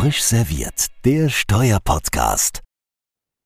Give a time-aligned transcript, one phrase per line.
[0.00, 2.62] Frisch serviert, der Steuerpodcast.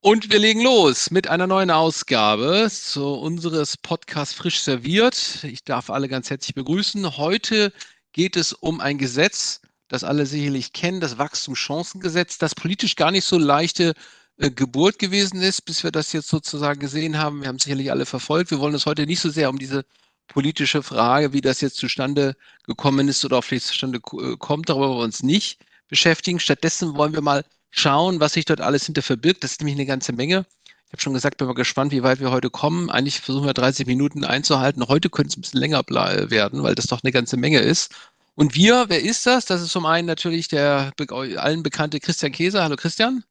[0.00, 5.42] Und wir legen los mit einer neuen Ausgabe zu unseres Podcasts Frisch serviert.
[5.42, 7.16] Ich darf alle ganz herzlich begrüßen.
[7.16, 7.72] Heute
[8.12, 13.24] geht es um ein Gesetz, das alle sicherlich kennen, das Wachstumschancengesetz, das politisch gar nicht
[13.24, 13.94] so leichte
[14.36, 17.40] äh, Geburt gewesen ist, bis wir das jetzt sozusagen gesehen haben.
[17.40, 18.52] Wir haben sicherlich alle verfolgt.
[18.52, 19.84] Wir wollen uns heute nicht so sehr um diese
[20.28, 24.90] politische Frage, wie das jetzt zustande gekommen ist oder auch vielleicht zustande äh, kommt, darüber
[24.90, 25.58] wollen wir uns nicht
[25.94, 26.40] beschäftigen.
[26.40, 29.44] Stattdessen wollen wir mal schauen, was sich dort alles hinter verbirgt.
[29.44, 30.44] Das ist nämlich eine ganze Menge.
[30.66, 32.90] Ich habe schon gesagt, bin mal gespannt, wie weit wir heute kommen.
[32.90, 34.88] Eigentlich versuchen wir 30 Minuten einzuhalten.
[34.88, 37.94] Heute könnte es ein bisschen länger werden, weil das doch eine ganze Menge ist.
[38.34, 39.46] Und wir, wer ist das?
[39.46, 40.92] Das ist zum einen natürlich der
[41.36, 42.64] allen bekannte Christian Käser.
[42.64, 43.22] Hallo Christian.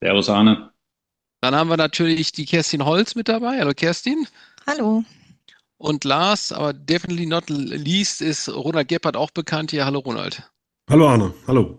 [0.00, 0.72] Servus Arne.
[1.40, 3.60] Dann haben wir natürlich die Kerstin Holz mit dabei.
[3.60, 4.26] Hallo Kerstin.
[4.66, 5.04] Hallo.
[5.78, 9.84] Und last, aber definitely not least, ist Ronald Gebhardt auch bekannt hier.
[9.86, 10.42] Hallo Ronald.
[10.90, 11.32] Hallo Arne.
[11.46, 11.78] Hallo.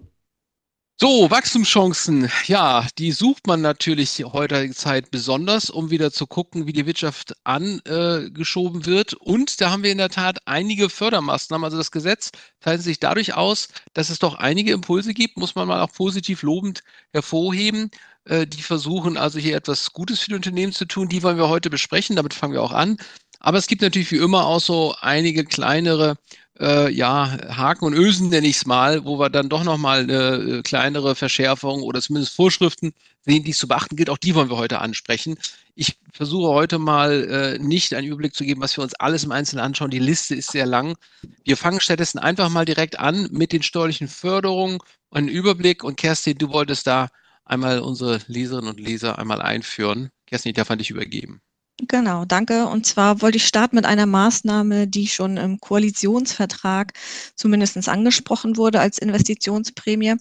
[1.03, 6.73] So, Wachstumschancen, ja, die sucht man natürlich heutiger Zeit besonders, um wieder zu gucken, wie
[6.73, 9.15] die Wirtschaft angeschoben wird.
[9.15, 11.65] Und da haben wir in der Tat einige Fördermaßnahmen.
[11.65, 12.29] Also das Gesetz
[12.59, 16.43] zeichnet sich dadurch aus, dass es doch einige Impulse gibt, muss man mal auch positiv
[16.43, 17.89] lobend hervorheben.
[18.25, 21.09] Äh, die versuchen also hier etwas Gutes für die Unternehmen zu tun.
[21.09, 22.15] Die wollen wir heute besprechen.
[22.15, 22.97] Damit fangen wir auch an.
[23.39, 26.17] Aber es gibt natürlich wie immer auch so einige kleinere
[26.61, 30.59] äh, ja, Haken und Ösen nenne ich es mal, wo wir dann doch nochmal eine
[30.59, 34.09] äh, kleinere Verschärfung oder zumindest Vorschriften sehen, die es zu beachten gilt.
[34.09, 35.37] Auch die wollen wir heute ansprechen.
[35.73, 39.31] Ich versuche heute mal äh, nicht einen Überblick zu geben, was wir uns alles im
[39.31, 39.89] Einzelnen anschauen.
[39.89, 40.95] Die Liste ist sehr lang.
[41.43, 44.77] Wir fangen stattdessen einfach mal direkt an mit den steuerlichen Förderungen
[45.09, 45.83] und einen Überblick.
[45.83, 47.09] Und Kerstin, du wolltest da
[47.43, 50.11] einmal unsere Leserinnen und Leser einmal einführen.
[50.27, 51.41] Kerstin, ich darf an dich übergeben.
[51.87, 52.67] Genau, danke.
[52.67, 56.93] Und zwar wollte ich starten mit einer Maßnahme, die schon im Koalitionsvertrag
[57.35, 60.15] zumindest angesprochen wurde als Investitionsprämie,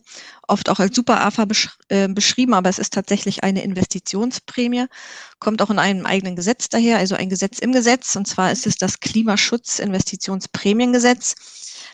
[0.48, 4.86] oft auch als Super-AFA besch äh, beschrieben, aber es ist tatsächlich eine Investitionsprämie,
[5.38, 8.16] kommt auch in einem eigenen Gesetz daher, also ein Gesetz im Gesetz.
[8.16, 11.34] Und zwar ist es das Klimaschutz-Investitionsprämiengesetz.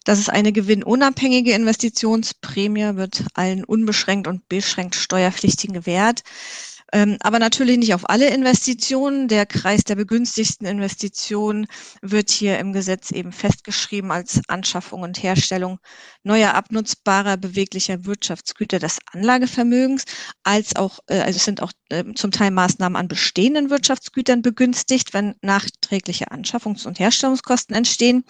[0.05, 6.23] Das ist eine gewinnunabhängige Investitionsprämie, wird allen unbeschränkt und beschränkt Steuerpflichtigen gewährt.
[6.97, 9.29] Ähm, aber natürlich nicht auf alle Investitionen.
[9.29, 11.67] Der Kreis der begünstigsten Investitionen
[12.01, 15.79] wird hier im Gesetz eben festgeschrieben als Anschaffung und Herstellung
[16.23, 20.05] neuer abnutzbarer beweglicher Wirtschaftsgüter des Anlagevermögens,
[20.43, 25.13] als auch, äh, also es sind auch äh, zum Teil Maßnahmen an bestehenden Wirtschaftsgütern begünstigt,
[25.13, 28.25] wenn nachträgliche Anschaffungs- und Herstellungskosten entstehen,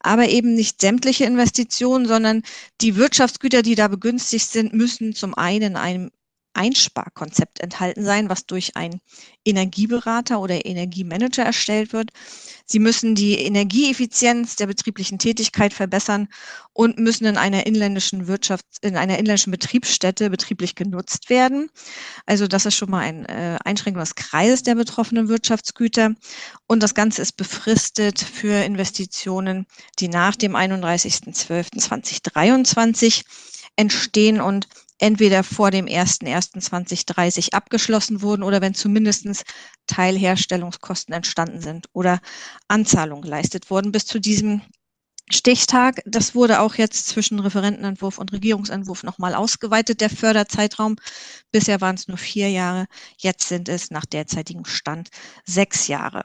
[0.00, 2.44] aber eben nicht sämtliche Investitionen, sondern
[2.80, 6.10] die Wirtschaftsgüter, die da begünstigt sind, müssen zum einen einem
[6.56, 9.00] Einsparkonzept enthalten sein, was durch einen
[9.44, 12.10] Energieberater oder Energiemanager erstellt wird.
[12.64, 16.28] Sie müssen die Energieeffizienz der betrieblichen Tätigkeit verbessern
[16.72, 21.70] und müssen in einer inländischen Wirtschaft, in einer inländischen Betriebsstätte betrieblich genutzt werden.
[22.26, 26.14] Also das ist schon mal ein äh, Einschränkung des Kreises der betroffenen Wirtschaftsgüter.
[26.66, 29.66] Und das Ganze ist befristet für Investitionen,
[30.00, 33.22] die nach dem 31.12.2023
[33.76, 34.66] entstehen und
[34.98, 39.44] entweder vor dem 01.01.2030 abgeschlossen wurden oder wenn zumindest
[39.86, 42.20] Teilherstellungskosten entstanden sind oder
[42.68, 44.62] Anzahlungen geleistet wurden bis zu diesem
[45.30, 46.02] Stichtag.
[46.06, 50.96] Das wurde auch jetzt zwischen Referentenentwurf und Regierungsentwurf nochmal ausgeweitet, der Förderzeitraum.
[51.50, 52.86] Bisher waren es nur vier Jahre,
[53.18, 55.08] jetzt sind es nach derzeitigem Stand
[55.44, 56.22] sechs Jahre.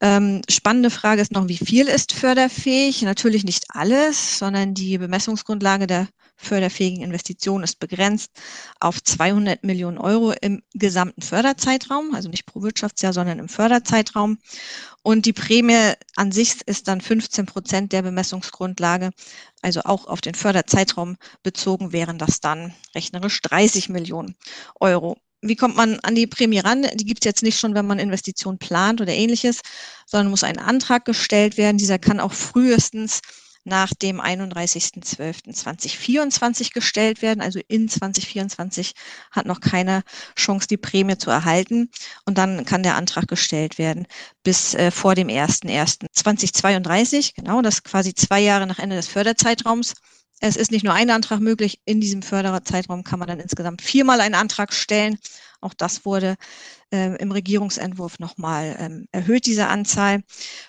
[0.00, 3.02] Ähm, spannende Frage ist noch, wie viel ist förderfähig?
[3.02, 8.30] Natürlich nicht alles, sondern die Bemessungsgrundlage der förderfähigen Investitionen ist begrenzt
[8.80, 14.38] auf 200 Millionen Euro im gesamten Förderzeitraum, also nicht pro Wirtschaftsjahr, sondern im Förderzeitraum.
[15.02, 19.10] Und die Prämie an sich ist dann 15 Prozent der Bemessungsgrundlage,
[19.62, 24.36] also auch auf den Förderzeitraum bezogen wären das dann rechnerisch 30 Millionen
[24.80, 25.18] Euro.
[25.40, 26.86] Wie kommt man an die Prämie ran?
[26.94, 29.60] Die gibt es jetzt nicht schon, wenn man Investitionen plant oder ähnliches,
[30.04, 31.78] sondern muss ein Antrag gestellt werden.
[31.78, 33.20] Dieser kann auch frühestens
[33.68, 37.40] nach dem 31.12.2024 gestellt werden.
[37.40, 38.94] Also in 2024
[39.30, 40.02] hat noch keine
[40.36, 41.88] Chance, die Prämie zu erhalten.
[42.24, 44.08] Und dann kann der Antrag gestellt werden
[44.42, 47.34] bis äh, vor dem 1.1.2032.
[47.36, 49.94] Genau, das ist quasi zwei Jahre nach Ende des Förderzeitraums.
[50.40, 51.80] Es ist nicht nur ein Antrag möglich.
[51.84, 55.18] In diesem Förderzeitraum kann man dann insgesamt viermal einen Antrag stellen.
[55.60, 56.36] Auch das wurde
[56.92, 60.22] äh, im Regierungsentwurf nochmal ähm, erhöht, diese Anzahl.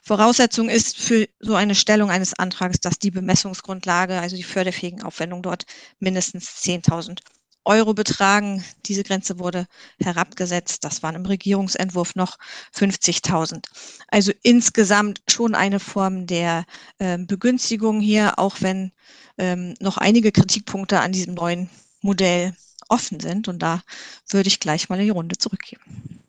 [0.03, 5.44] Voraussetzung ist für so eine Stellung eines Antrags, dass die Bemessungsgrundlage, also die förderfähigen Aufwendungen
[5.44, 5.65] dort
[6.00, 7.19] mindestens 10.000
[7.65, 8.63] Euro betragen.
[8.86, 9.68] Diese Grenze wurde
[10.01, 10.83] herabgesetzt.
[10.83, 12.38] Das waren im Regierungsentwurf noch
[12.75, 13.65] 50.000.
[14.07, 16.65] Also insgesamt schon eine Form der
[16.97, 18.91] äh, Begünstigung hier, auch wenn
[19.38, 21.69] ähm, noch einige Kritikpunkte an diesem neuen
[22.01, 22.56] Modell
[22.89, 23.47] offen sind.
[23.47, 23.81] Und da
[24.30, 26.19] würde ich gleich mal die Runde zurückgeben.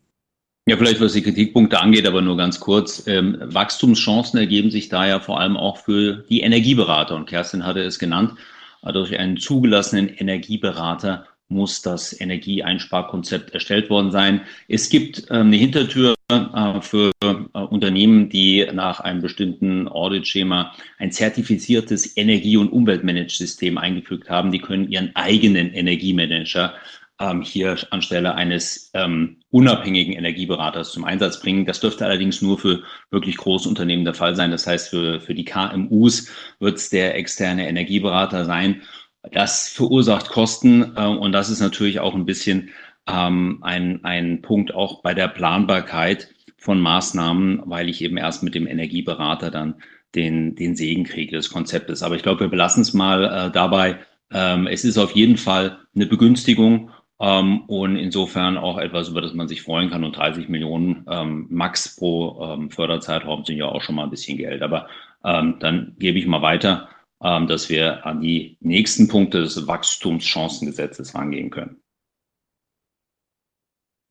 [0.67, 3.07] Ja, vielleicht was die Kritikpunkte angeht, aber nur ganz kurz.
[3.07, 7.17] Ähm, Wachstumschancen ergeben sich da ja vor allem auch für die Energieberater.
[7.17, 8.35] Und Kerstin hatte es genannt,
[8.83, 14.43] durch einen zugelassenen Energieberater muss das Energieeinsparkonzept erstellt worden sein.
[14.69, 21.13] Es gibt ähm, eine Hintertür äh, für äh, Unternehmen, die nach einem bestimmten Audit-Schema ein
[21.13, 24.53] zertifiziertes Energie- und Umweltmanagesystem eingefügt haben.
[24.53, 26.75] Die können ihren eigenen Energiemanager
[27.21, 31.67] ähm, hier anstelle eines ähm, unabhängigen Energieberaters zum Einsatz bringen.
[31.67, 34.51] Das dürfte allerdings nur für wirklich große Unternehmen der Fall sein.
[34.51, 36.31] Das heißt, für, für die KMUs
[36.61, 38.83] wird es der externe Energieberater sein.
[39.23, 42.71] Das verursacht Kosten äh, und das ist natürlich auch ein bisschen
[43.07, 48.55] ähm, ein, ein Punkt auch bei der Planbarkeit von Maßnahmen, weil ich eben erst mit
[48.55, 49.77] dem Energieberater dann
[50.15, 52.03] den, den Segen kriege des Konzeptes.
[52.03, 53.99] Aber ich glaube, wir belassen es mal äh, dabei.
[54.33, 56.91] Ähm, es ist auf jeden Fall eine Begünstigung
[57.21, 60.05] ähm, und insofern auch etwas, über das man sich freuen kann.
[60.05, 64.39] Und 30 Millionen ähm, Max pro ähm, Förderzeitraum sind ja auch schon mal ein bisschen
[64.39, 64.63] Geld.
[64.63, 64.89] Aber
[65.25, 66.89] ähm, dann gebe ich mal weiter
[67.23, 71.77] ähm, dass wir an die nächsten Punkte des Wachstumschancengesetzes rangehen können.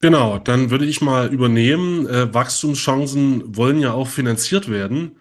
[0.02, 2.08] Genau, dann würde ich mal übernehmen.
[2.08, 5.18] Äh, Wachstumschancen wollen ja auch finanziert werden.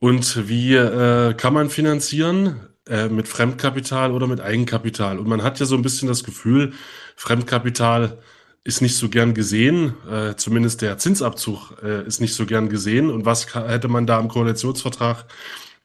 [0.00, 2.68] Und wie äh, kann man finanzieren?
[2.88, 5.20] Äh, mit Fremdkapital oder mit Eigenkapital.
[5.20, 6.72] Und man hat ja so ein bisschen das Gefühl,
[7.14, 8.18] Fremdkapital
[8.64, 13.08] ist nicht so gern gesehen, äh, zumindest der Zinsabzug äh, ist nicht so gern gesehen.
[13.08, 15.26] Und was hätte man da im Koalitionsvertrag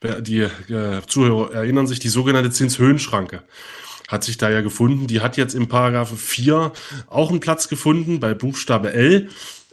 [0.02, 3.42] die äh, Zuhörer erinnern sich, die sogenannte Zinshöhenschranke
[4.08, 5.06] hat sich da ja gefunden.
[5.06, 6.72] Die hat jetzt im Paragraph 4
[7.08, 9.28] auch einen Platz gefunden bei Buchstabe L.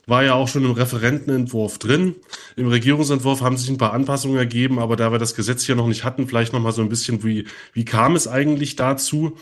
[0.07, 2.15] War ja auch schon im Referentenentwurf drin.
[2.55, 5.87] Im Regierungsentwurf haben sich ein paar Anpassungen ergeben, aber da wir das Gesetz hier noch
[5.87, 9.37] nicht hatten, vielleicht noch mal so ein bisschen, wie, wie kam es eigentlich dazu?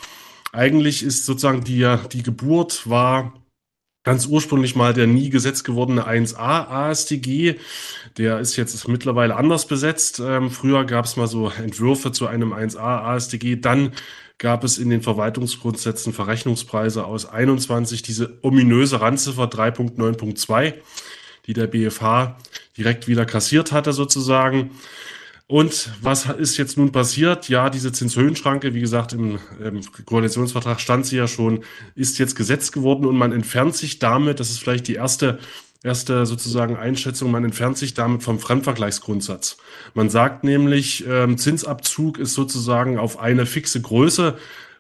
[0.54, 3.34] Eigentlich ist sozusagen die, die Geburt war
[4.04, 7.56] ganz ursprünglich mal der nie gesetzt gewordene 1a ASDG.
[8.18, 10.20] Der ist jetzt mittlerweile anders besetzt.
[10.20, 13.56] Ähm, früher gab es mal so Entwürfe zu einem 1a ASDG.
[13.56, 13.94] Dann
[14.38, 20.74] gab es in den Verwaltungsgrundsätzen Verrechnungspreise aus 21 diese ominöse Randziffer 3.9.2,
[21.48, 22.38] die der BFH
[22.78, 24.72] direkt wieder kassiert hatte sozusagen.
[25.48, 27.50] Und was ist jetzt nun passiert?
[27.50, 31.64] Ja, diese Zinshöhenschranke, wie gesagt, im, im, Koalitionsvertrag stand sie ja schon,
[31.96, 35.40] ist jetzt Gesetz geworden und man entfernt sich damit, das ist vielleicht die erste,
[35.84, 39.58] erste sozusagen Einschätzung, man entfernt sich damit vom Fremdvergleichsgrundsatz.
[39.94, 44.38] Man sagt nämlich, ähm, Zinsabzug ist sozusagen auf eine fixe Größe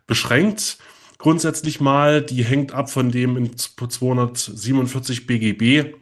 [0.07, 0.77] beschränkt.
[1.17, 5.93] Grundsätzlich mal, die hängt ab von dem in 247 BGB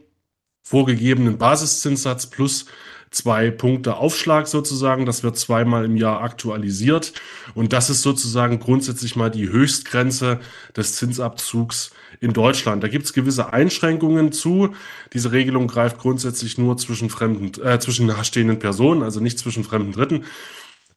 [0.62, 2.66] vorgegebenen Basiszinssatz plus
[3.12, 5.06] zwei Punkte Aufschlag sozusagen.
[5.06, 7.12] Das wird zweimal im Jahr aktualisiert.
[7.54, 10.40] Und das ist sozusagen grundsätzlich mal die Höchstgrenze
[10.76, 12.82] des Zinsabzugs in Deutschland.
[12.82, 14.74] Da gibt es gewisse Einschränkungen zu.
[15.12, 19.92] Diese Regelung greift grundsätzlich nur zwischen fremden, äh, zwischen nahestehenden Personen, also nicht zwischen fremden
[19.92, 20.24] Dritten.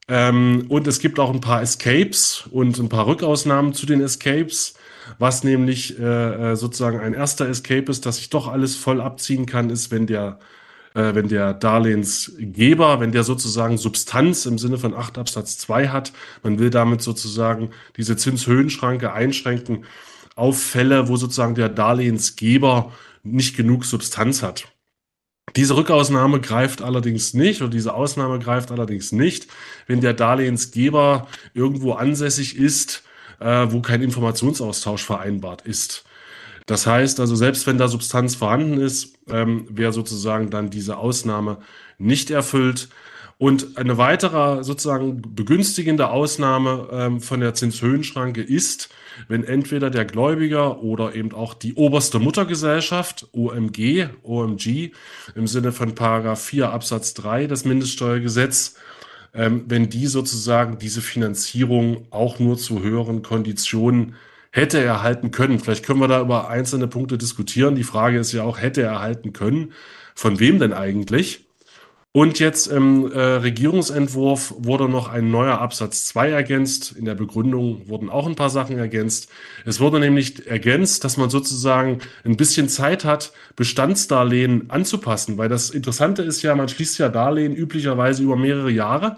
[0.07, 4.75] Ähm, und es gibt auch ein paar Escapes und ein paar Rückausnahmen zu den Escapes.
[5.19, 9.45] Was nämlich äh, äh sozusagen ein erster Escape ist, dass ich doch alles voll abziehen
[9.45, 10.39] kann, ist, wenn der
[10.95, 16.13] äh, wenn der Darlehensgeber, wenn der sozusagen Substanz im Sinne von 8 Absatz 2 hat,
[16.41, 19.85] man will damit sozusagen diese Zinshöhenschranke einschränken
[20.35, 22.91] auf Fälle, wo sozusagen der Darlehensgeber
[23.23, 24.67] nicht genug Substanz hat.
[25.55, 29.47] Diese Rückausnahme greift allerdings nicht oder diese Ausnahme greift allerdings nicht,
[29.87, 33.03] wenn der Darlehensgeber irgendwo ansässig ist,
[33.39, 36.03] äh, wo kein Informationsaustausch vereinbart ist.
[36.65, 41.57] Das heißt also, selbst wenn da Substanz vorhanden ist, ähm, wäre sozusagen dann diese Ausnahme
[41.97, 42.89] nicht erfüllt.
[43.37, 48.89] Und eine weitere sozusagen begünstigende Ausnahme ähm, von der Zinshöhenschranke ist,
[49.27, 54.91] wenn entweder der Gläubiger oder eben auch die oberste Muttergesellschaft, OMG, OMG,
[55.35, 58.75] im Sinne von Paragraph 4 Absatz 3 des Mindeststeuergesetz,
[59.33, 64.15] ähm, wenn die sozusagen diese Finanzierung auch nur zu höheren Konditionen
[64.55, 65.59] hätte er erhalten können.
[65.59, 67.75] Vielleicht können wir da über einzelne Punkte diskutieren.
[67.75, 69.73] Die Frage ist ja auch, hätte er erhalten können?
[70.15, 71.45] Von wem denn eigentlich?
[72.13, 76.95] Und jetzt im äh, Regierungsentwurf wurde noch ein neuer Absatz 2 ergänzt.
[76.97, 79.27] In der Begründung wurden auch ein paar Sachen ergänzt.
[79.65, 85.37] Es wurde nämlich ergänzt, dass man sozusagen ein bisschen Zeit hat, Bestandsdarlehen anzupassen.
[85.37, 89.17] Weil das Interessante ist ja, man schließt ja Darlehen üblicherweise über mehrere Jahre.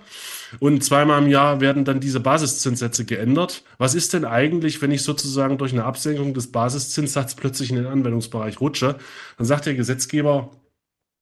[0.59, 3.63] Und zweimal im Jahr werden dann diese Basiszinssätze geändert.
[3.77, 7.87] Was ist denn eigentlich, wenn ich sozusagen durch eine Absenkung des Basiszinssatzes plötzlich in den
[7.87, 8.95] Anwendungsbereich rutsche?
[9.37, 10.51] Dann sagt der Gesetzgeber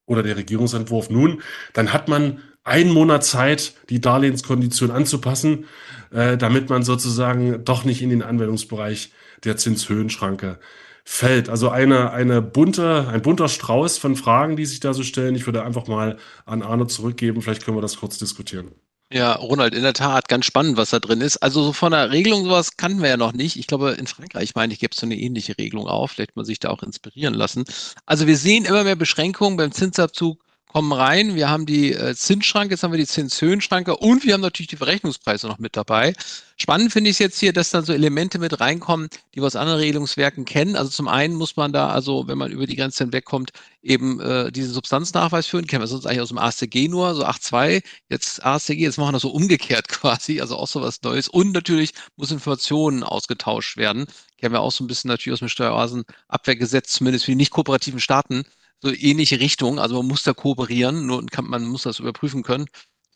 [0.06, 1.42] oder der Regierungsentwurf nun,
[1.72, 5.66] dann hat man einen Monat Zeit, die Darlehenskondition anzupassen.
[6.12, 9.12] äh, damit man sozusagen doch nicht in den Anwendungsbereich
[9.44, 10.58] der Zinshöhenschranke
[11.04, 11.48] fällt.
[11.48, 15.34] Also eine, eine bunte, ein bunter Strauß von Fragen, die sich da so stellen.
[15.36, 17.42] Ich würde einfach mal an Arne zurückgeben.
[17.42, 18.72] Vielleicht können wir das kurz diskutieren.
[19.12, 21.36] Ja, Ronald, in der Tat ganz spannend, was da drin ist.
[21.36, 23.56] Also so von der Regelung sowas kannten wir ja noch nicht.
[23.56, 26.08] Ich glaube, in Frankreich, meine ich, gibt es so eine ähnliche Regelung auch.
[26.08, 27.64] Vielleicht man sich da auch inspirieren lassen.
[28.04, 30.42] Also wir sehen immer mehr Beschränkungen beim Zinsabzug
[30.76, 31.36] kommen rein.
[31.36, 34.76] Wir haben die äh, Zinsschranke, jetzt haben wir die Zinshöhenschranke und wir haben natürlich die
[34.76, 36.12] Verrechnungspreise noch mit dabei.
[36.58, 39.78] Spannend finde ich jetzt hier, dass dann so Elemente mit reinkommen, die wir aus anderen
[39.80, 40.76] Regelungswerken kennen.
[40.76, 43.52] Also zum einen muss man da, also wenn man über die Grenze hinwegkommt,
[43.82, 45.66] eben äh, diesen Substanznachweis führen.
[45.66, 49.12] Kennen wir sonst eigentlich aus dem AStG nur, so 8.2, jetzt AStG, jetzt machen wir
[49.12, 51.28] das so umgekehrt quasi, also auch so was Neues.
[51.28, 54.04] Und natürlich muss Informationen ausgetauscht werden.
[54.36, 57.98] Kennen wir auch so ein bisschen natürlich aus dem Steueroasenabwehrgesetz, zumindest für die nicht kooperativen
[57.98, 58.44] Staaten
[58.82, 59.78] so ähnliche Richtung.
[59.78, 62.66] Also man muss da kooperieren, nur kann, man muss das überprüfen können.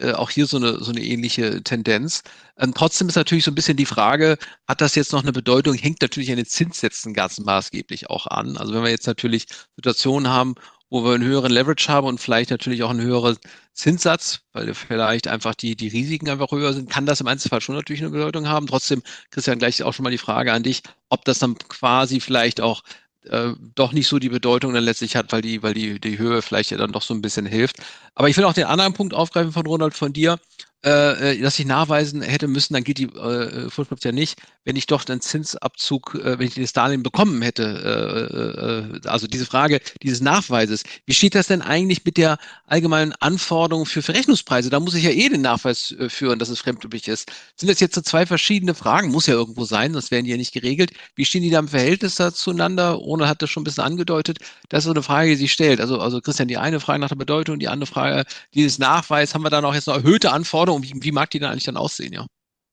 [0.01, 2.23] Äh, auch hier so eine, so eine ähnliche Tendenz.
[2.59, 5.75] Ähm, trotzdem ist natürlich so ein bisschen die Frage, hat das jetzt noch eine Bedeutung?
[5.75, 8.57] Hängt natürlich an den Zinssätzen ganz maßgeblich auch an.
[8.57, 10.55] Also wenn wir jetzt natürlich Situationen haben,
[10.89, 13.37] wo wir einen höheren Leverage haben und vielleicht natürlich auch einen höheren
[13.75, 17.77] Zinssatz, weil vielleicht einfach die, die Risiken einfach höher sind, kann das im Einzelfall schon
[17.77, 18.67] natürlich eine Bedeutung haben.
[18.67, 22.61] Trotzdem, Christian, gleich auch schon mal die Frage an dich, ob das dann quasi vielleicht
[22.61, 22.83] auch
[23.25, 26.43] äh, doch nicht so die Bedeutung dann letztlich hat, weil die, weil die, die Höhe
[26.43, 27.77] vielleicht ja dann doch so ein bisschen hilft.
[28.15, 30.39] Aber ich will auch den anderen Punkt aufgreifen von Ronald von dir
[30.83, 34.77] äh, äh, dass ich nachweisen hätte müssen, dann geht die äh, Vorschrift ja nicht, wenn
[34.77, 38.97] ich doch den Zinsabzug, äh, wenn ich das Darlehen bekommen hätte.
[39.05, 40.85] Äh, äh, also diese Frage dieses Nachweises.
[41.05, 44.71] Wie steht das denn eigentlich mit der allgemeinen Anforderung für Verrechnungspreise?
[44.71, 47.31] Da muss ich ja eh den Nachweis äh, führen, dass es fremdüblich ist.
[47.57, 49.11] Sind das jetzt so zwei verschiedene Fragen?
[49.11, 50.93] Muss ja irgendwo sein, sonst wären die ja nicht geregelt.
[51.15, 53.01] Wie stehen die da im Verhältnis da zueinander?
[53.01, 54.39] Ohne hat das schon ein bisschen angedeutet.
[54.71, 55.79] Das ist so eine Frage, die sich stellt.
[55.79, 59.43] Also, also Christian, die eine Frage nach der Bedeutung, die andere Frage, dieses Nachweis, haben
[59.45, 60.70] wir da noch jetzt noch erhöhte Anforderungen?
[60.71, 62.27] Anforderungen, wie, wie mag die dann eigentlich dann aussehen, ja?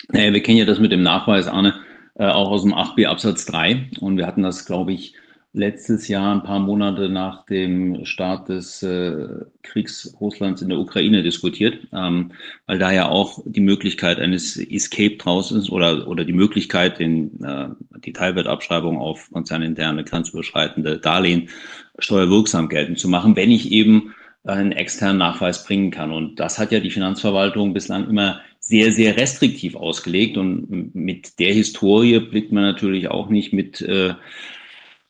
[0.09, 1.73] Naja, wir kennen ja das mit dem Nachweis, Arne,
[2.15, 3.91] äh, auch aus dem 8b Absatz 3.
[3.99, 5.15] Und wir hatten das, glaube ich,
[5.53, 9.27] letztes Jahr, ein paar Monate nach dem Start des äh,
[9.63, 12.31] Kriegs Russlands in der Ukraine diskutiert, ähm,
[12.67, 17.43] weil da ja auch die Möglichkeit eines Escape draußen ist oder, oder die Möglichkeit, den,
[17.43, 17.69] äh,
[18.05, 21.49] die Teilwertabschreibung auf konzerninterne grenzüberschreitende Darlehen
[21.97, 24.13] steuerwirksam geltend zu machen, wenn ich eben
[24.47, 26.11] einen externen Nachweis bringen kann.
[26.11, 30.37] Und das hat ja die Finanzverwaltung bislang immer sehr, sehr restriktiv ausgelegt.
[30.37, 34.13] Und mit der Historie blickt man natürlich auch nicht mit, äh,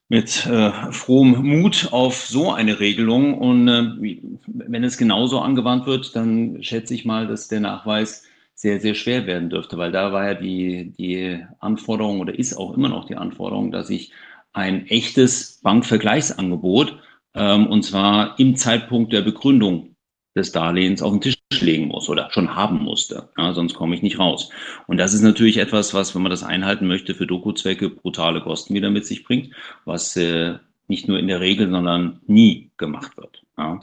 [0.09, 3.37] mit äh, frohem Mut auf so eine Regelung.
[3.37, 8.79] Und äh, wenn es genauso angewandt wird, dann schätze ich mal, dass der Nachweis sehr,
[8.79, 12.89] sehr schwer werden dürfte, weil da war ja die, die Anforderung oder ist auch immer
[12.89, 14.11] noch die Anforderung, dass ich
[14.51, 16.97] ein echtes Bankvergleichsangebot
[17.37, 19.95] ähm, und zwar im Zeitpunkt der Begründung
[20.35, 23.29] des Darlehens auf den Tisch legen muss oder schon haben musste.
[23.37, 24.49] Ja, sonst komme ich nicht raus.
[24.85, 28.73] Und das ist natürlich etwas, was, wenn man das einhalten möchte, für Doku-Zwecke brutale Kosten
[28.75, 29.53] wieder mit sich bringt,
[29.85, 30.55] was äh,
[30.87, 33.41] nicht nur in der Regel, sondern nie gemacht wird.
[33.57, 33.79] Ja.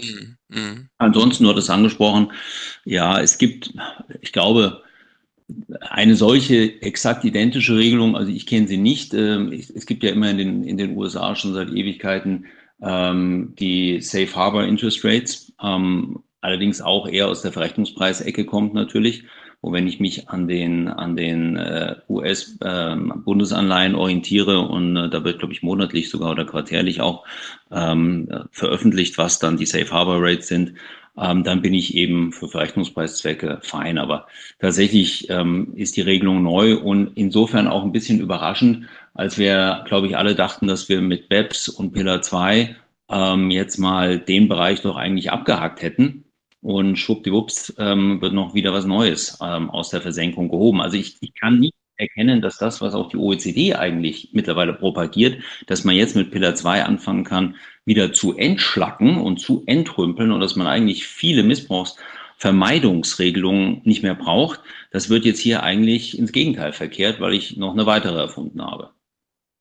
[0.49, 0.89] Mhm.
[0.99, 2.33] Ansonsten, nur das angesprochen,
[2.85, 3.75] ja, es gibt,
[4.21, 4.83] ich glaube,
[5.81, 9.13] eine solche exakt identische Regelung, also ich kenne sie nicht.
[9.13, 12.47] Ähm, es gibt ja immer in den, in den USA schon seit Ewigkeiten
[12.83, 19.25] ähm, die Safe Harbor Interest Rates, ähm, allerdings auch eher aus der Verrechnungspreisecke kommt natürlich.
[19.61, 25.25] Wo wenn ich mich an den, an den äh, US-Bundesanleihen ähm, orientiere und äh, da
[25.25, 27.25] wird, glaube ich, monatlich sogar oder quartärlich auch
[27.71, 30.75] ähm, veröffentlicht, was dann die Safe Harbor Rates sind,
[31.19, 33.99] ähm, dann bin ich eben für Verrechnungspreiszwecke fein.
[33.99, 34.27] Aber
[34.59, 40.07] tatsächlich ähm, ist die Regelung neu und insofern auch ein bisschen überraschend, als wir, glaube
[40.09, 42.77] ich, alle dachten, dass wir mit BEPS und Pillar 2
[43.11, 46.25] ähm, jetzt mal den Bereich doch eigentlich abgehakt hätten.
[46.61, 50.81] Und schwuppdiwupps ähm, wird noch wieder was Neues ähm, aus der Versenkung gehoben.
[50.81, 55.43] Also ich, ich kann nicht erkennen, dass das, was auch die OECD eigentlich mittlerweile propagiert,
[55.67, 60.41] dass man jetzt mit Pillar 2 anfangen kann, wieder zu entschlacken und zu entrümpeln und
[60.41, 64.61] dass man eigentlich viele Missbrauchsvermeidungsregelungen nicht mehr braucht.
[64.91, 68.91] Das wird jetzt hier eigentlich ins Gegenteil verkehrt, weil ich noch eine weitere erfunden habe.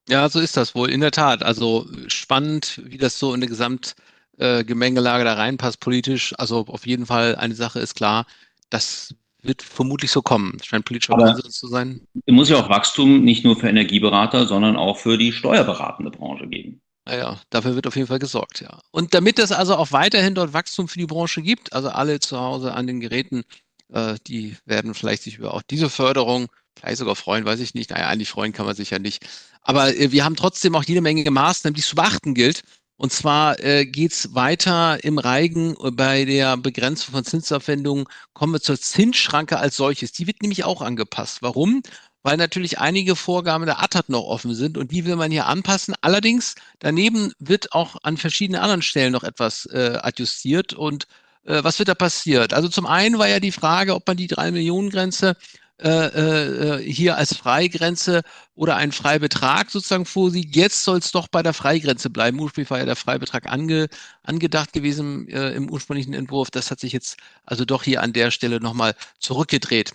[0.09, 1.43] Ja, so ist das wohl, in der Tat.
[1.43, 6.33] Also spannend, wie das so in eine Gesamtgemengelage äh, da reinpasst politisch.
[6.37, 8.25] Also auf jeden Fall eine Sache ist klar,
[8.69, 10.57] das wird vermutlich so kommen.
[10.63, 12.01] Scheint politischer Konsens zu sein.
[12.25, 16.47] Es muss ja auch Wachstum nicht nur für Energieberater, sondern auch für die steuerberatende Branche
[16.47, 16.81] geben.
[17.05, 18.79] Naja, dafür wird auf jeden Fall gesorgt, ja.
[18.91, 22.39] Und damit es also auch weiterhin dort Wachstum für die Branche gibt, also alle zu
[22.39, 23.43] Hause an den Geräten,
[23.91, 26.47] äh, die werden vielleicht sich über auch diese Förderung
[26.79, 27.89] vielleicht sogar freuen, weiß ich nicht.
[27.89, 29.25] Naja, eigentlich freuen kann man sich ja nicht.
[29.61, 32.63] Aber äh, wir haben trotzdem auch jede Menge Maßnahmen, die es zu beachten gilt,
[32.97, 38.05] Und zwar äh, geht weiter im Reigen bei der Begrenzung von Zinsabwendungen.
[38.33, 40.11] Kommen wir zur Zinsschranke als solches.
[40.11, 41.41] Die wird nämlich auch angepasst.
[41.41, 41.81] Warum?
[42.21, 45.95] Weil natürlich einige Vorgaben der ATAT noch offen sind und die will man hier anpassen.
[46.01, 51.07] Allerdings daneben wird auch an verschiedenen anderen Stellen noch etwas äh, adjustiert und
[51.45, 52.53] äh, was wird da passiert?
[52.53, 55.35] Also zum einen war ja die Frage, ob man die drei Millionen Grenze
[55.81, 58.21] äh, äh, hier als Freigrenze
[58.55, 60.55] oder einen Freibetrag sozusagen vorsieht.
[60.55, 62.39] Jetzt soll es doch bei der Freigrenze bleiben.
[62.39, 63.87] Ursprünglich war ja der Freibetrag ange,
[64.23, 66.51] angedacht gewesen äh, im ursprünglichen Entwurf.
[66.51, 69.93] Das hat sich jetzt also doch hier an der Stelle nochmal zurückgedreht.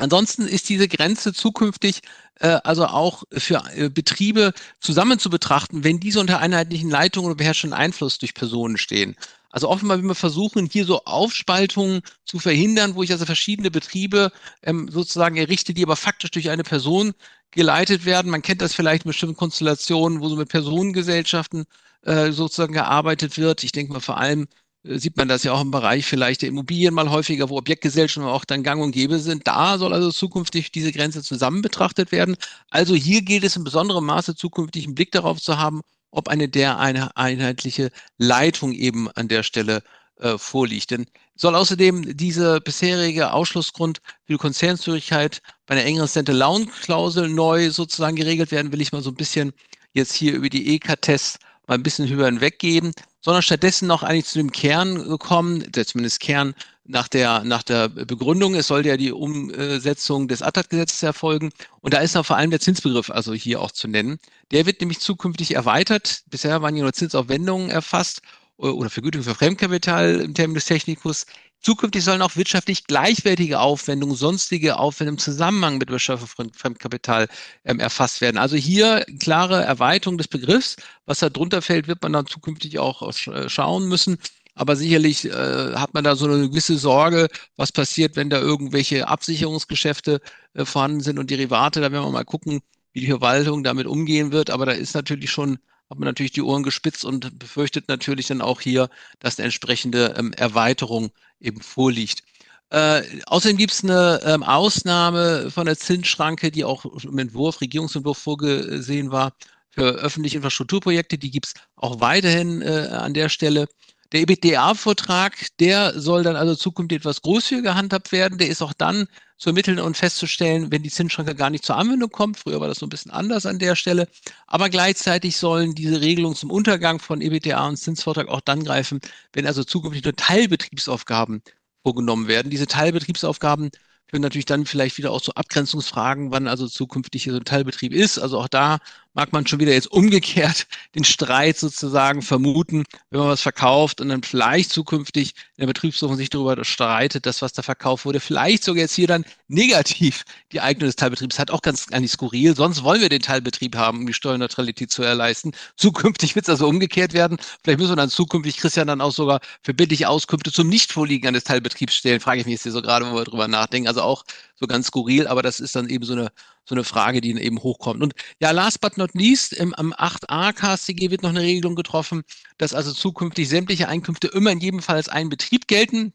[0.00, 2.00] Ansonsten ist diese Grenze zukünftig
[2.36, 7.36] äh, also auch für äh, Betriebe zusammen zu betrachten, wenn diese unter einheitlichen Leitungen oder
[7.36, 9.14] beherrschenden Einfluss durch Personen stehen.
[9.50, 14.32] Also offenbar will man versuchen, hier so Aufspaltungen zu verhindern, wo ich also verschiedene Betriebe
[14.62, 17.12] ähm, sozusagen errichte, die aber faktisch durch eine Person
[17.50, 18.30] geleitet werden.
[18.30, 21.64] Man kennt das vielleicht in bestimmten Konstellationen, wo so mit Personengesellschaften
[22.02, 23.64] äh, sozusagen gearbeitet wird.
[23.64, 24.46] Ich denke mal vor allem
[24.82, 28.44] sieht man das ja auch im Bereich vielleicht der Immobilien mal häufiger, wo Objektgesellschaften auch
[28.44, 29.46] dann gang und gäbe sind.
[29.46, 32.36] Da soll also zukünftig diese Grenze zusammen betrachtet werden.
[32.70, 36.48] Also hier gilt es in besonderem Maße zukünftig einen Blick darauf zu haben, ob eine
[36.48, 39.82] der eine einheitliche Leitung eben an der Stelle
[40.16, 40.90] äh, vorliegt.
[40.90, 48.16] Denn soll außerdem diese bisherige Ausschlussgrund für die Konzernzürigkeit bei einer engeren Stand-Alone-Klausel neu sozusagen
[48.16, 49.52] geregelt werden, will ich mal so ein bisschen
[49.92, 51.38] jetzt hier über die EK-Tests
[51.70, 56.18] mal ein bisschen höher hinweggeben, sondern stattdessen noch eigentlich zu dem Kern kommen, der zumindest
[56.18, 58.56] Kern nach der, nach der Begründung.
[58.56, 61.50] Es sollte ja die Umsetzung des ATAT-Gesetzes erfolgen.
[61.80, 64.18] Und da ist noch vor allem der Zinsbegriff also hier auch zu nennen.
[64.50, 66.24] Der wird nämlich zukünftig erweitert.
[66.26, 68.20] Bisher waren hier nur Zinsaufwendungen erfasst
[68.56, 71.24] oder Vergütung für Fremdkapital im Terminus technicus.
[71.62, 77.28] Zukünftig sollen auch wirtschaftlich gleichwertige Aufwendungen, sonstige Aufwendungen im Zusammenhang mit Beschaffung von Fremdkapital
[77.64, 78.38] ähm, erfasst werden.
[78.38, 80.76] Also hier klare Erweiterung des Begriffs.
[81.04, 84.18] Was da drunter fällt, wird man dann zukünftig auch äh, schauen müssen.
[84.54, 89.08] Aber sicherlich äh, hat man da so eine gewisse Sorge, was passiert, wenn da irgendwelche
[89.08, 90.20] Absicherungsgeschäfte
[90.54, 91.80] äh, vorhanden sind und Derivate.
[91.80, 92.60] Da werden wir mal gucken,
[92.92, 94.50] wie die Verwaltung damit umgehen wird.
[94.50, 95.58] Aber da ist natürlich schon
[95.90, 100.14] hat man natürlich die Ohren gespitzt und befürchtet natürlich dann auch hier, dass eine entsprechende
[100.16, 102.22] ähm, Erweiterung eben vorliegt.
[102.70, 108.18] Äh, außerdem gibt es eine ähm, Ausnahme von der Zinsschranke, die auch im Entwurf, Regierungsentwurf
[108.18, 109.32] vorgesehen war
[109.70, 111.18] für öffentliche Infrastrukturprojekte.
[111.18, 113.66] Die gibt es auch weiterhin äh, an der Stelle.
[114.12, 118.38] Der EBITDA-Vortrag, der soll dann also zukünftig etwas großzügiger gehandhabt werden.
[118.38, 119.08] Der ist auch dann
[119.40, 122.38] zu ermitteln und festzustellen, wenn die Zinsschranke gar nicht zur Anwendung kommt.
[122.38, 124.06] Früher war das so ein bisschen anders an der Stelle.
[124.46, 129.00] Aber gleichzeitig sollen diese Regelungen zum Untergang von EBITDA und Zinsvortrag auch dann greifen,
[129.32, 131.42] wenn also zukünftig nur Teilbetriebsaufgaben
[131.82, 132.50] vorgenommen werden.
[132.50, 133.70] Diese Teilbetriebsaufgaben
[134.10, 138.18] führen natürlich dann vielleicht wieder auch zu Abgrenzungsfragen, wann also zukünftig so ein Teilbetrieb ist.
[138.18, 138.78] Also auch da
[139.14, 144.08] mag man schon wieder jetzt umgekehrt den Streit sozusagen vermuten, wenn man was verkauft und
[144.08, 148.64] dann vielleicht zukünftig in der Betriebsführung sich darüber streitet, dass was da verkauft wurde, vielleicht
[148.64, 152.54] sogar jetzt hier dann negativ die Eignung des Teilbetriebs hat, auch ganz eigentlich skurril.
[152.54, 155.52] Sonst wollen wir den Teilbetrieb haben, um die Steuerneutralität zu erleisten.
[155.76, 157.38] Zukünftig wird es also umgekehrt werden.
[157.62, 161.94] Vielleicht müssen wir dann zukünftig Christian dann auch sogar verbindliche Auskünfte zum Nichtvorliegen eines Teilbetriebs
[161.94, 162.20] stellen.
[162.20, 163.88] Frage ich mich jetzt hier so gerade, wo wir drüber nachdenken.
[163.88, 166.30] Also auch so ganz skurril, aber das ist dann eben so eine
[166.64, 168.02] so eine Frage, die eben hochkommt.
[168.02, 172.22] Und ja, last but not least, im, am 8a KStG wird noch eine Regelung getroffen,
[172.58, 176.12] dass also zukünftig sämtliche Einkünfte immer in jedem Fall als einen Betrieb gelten.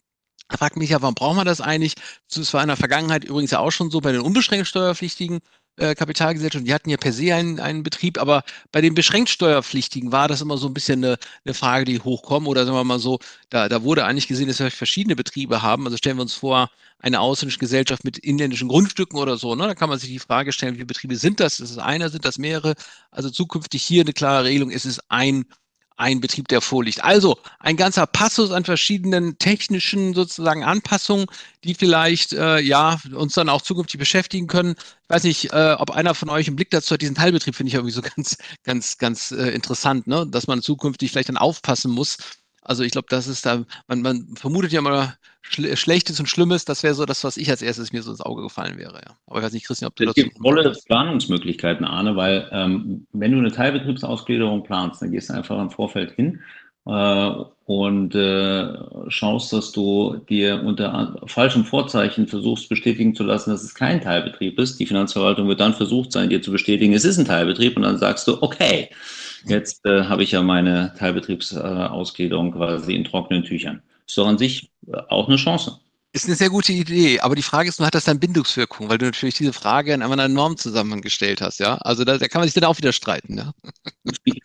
[0.47, 1.95] Da fragt mich ja, warum braucht man das eigentlich?
[2.33, 5.39] Das war in der Vergangenheit übrigens ja auch schon so bei den unbeschränkt Steuerpflichtigen
[5.77, 10.11] äh, Kapitalgesellschaften, die hatten ja per se einen, einen Betrieb, aber bei den beschränkt Steuerpflichtigen
[10.11, 12.47] war das immer so ein bisschen eine, eine Frage, die hochkommt.
[12.47, 15.85] Oder sagen wir mal so, da, da wurde eigentlich gesehen, dass wir verschiedene Betriebe haben.
[15.85, 19.55] Also stellen wir uns vor, eine ausländische Gesellschaft mit inländischen Grundstücken oder so.
[19.55, 19.67] Ne?
[19.67, 21.59] Da kann man sich die Frage stellen, wie viele Betriebe sind das?
[21.59, 22.75] Ist es einer, sind das mehrere?
[23.11, 25.45] Also zukünftig hier eine klare Regelung, ist es ein
[25.97, 27.03] ein Betrieb, der vorliegt.
[27.03, 31.27] Also ein ganzer Passus an verschiedenen technischen sozusagen Anpassungen,
[31.63, 34.75] die vielleicht äh, ja uns dann auch zukünftig beschäftigen können.
[35.03, 37.01] Ich weiß nicht, äh, ob einer von euch einen Blick dazu hat.
[37.01, 40.27] Diesen Teilbetrieb finde ich irgendwie so ganz, ganz, ganz äh, interessant, ne?
[40.27, 42.17] dass man zukünftig vielleicht dann aufpassen muss,
[42.65, 45.15] also ich glaube, das ist da, man, man vermutet ja mal
[45.47, 48.21] Schle Schlechtes und Schlimmes, das wäre so das, was ich als erstes mir so ins
[48.21, 48.95] Auge gefallen wäre.
[48.95, 49.15] Ja.
[49.27, 50.17] Aber ich weiß nicht, Christian, ob du das.
[50.17, 55.33] Es gibt tolle Planungsmöglichkeiten, Arne, weil ähm, wenn du eine Teilbetriebsausgliederung planst, dann gehst du
[55.33, 56.41] einfach im Vorfeld hin
[56.87, 57.31] äh,
[57.65, 58.73] und äh,
[59.07, 64.57] schaust, dass du dir unter falschem Vorzeichen versuchst bestätigen zu lassen, dass es kein Teilbetrieb
[64.59, 64.79] ist.
[64.79, 67.99] Die Finanzverwaltung wird dann versucht sein, dir zu bestätigen, es ist ein Teilbetrieb und dann
[67.99, 68.89] sagst du, okay,
[69.47, 73.81] Jetzt äh, habe ich ja meine Teilbetriebsausgliederung quasi in trockenen Tüchern.
[74.07, 75.79] Ist doch an sich äh, auch eine Chance.
[76.15, 78.97] Ist eine sehr gute Idee, aber die Frage ist nur, hat das dann Bindungswirkung, weil
[78.97, 81.75] du natürlich diese Frage in einem Normzusammenhang gestellt hast, ja?
[81.79, 83.51] Also da, da kann man sich dann auch wieder streiten, ja?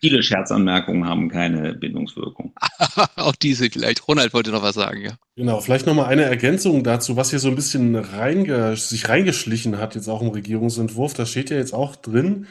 [0.00, 2.54] Viele Scherzanmerkungen haben keine Bindungswirkung.
[3.14, 4.08] auch diese vielleicht.
[4.08, 5.12] Ronald wollte noch was sagen, ja.
[5.36, 9.94] Genau, vielleicht nochmal eine Ergänzung dazu, was hier so ein bisschen reinge sich reingeschlichen hat,
[9.94, 11.14] jetzt auch im Regierungsentwurf.
[11.14, 12.48] Da steht ja jetzt auch drin,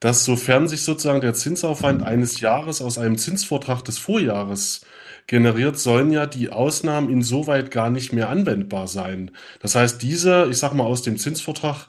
[0.00, 4.82] dass sofern sich sozusagen der Zinsaufwand eines Jahres aus einem Zinsvortrag des Vorjahres
[5.26, 9.30] generiert, sollen ja die Ausnahmen insoweit gar nicht mehr anwendbar sein.
[9.60, 11.86] Das heißt, diese, ich sag mal, aus dem Zinsvertrag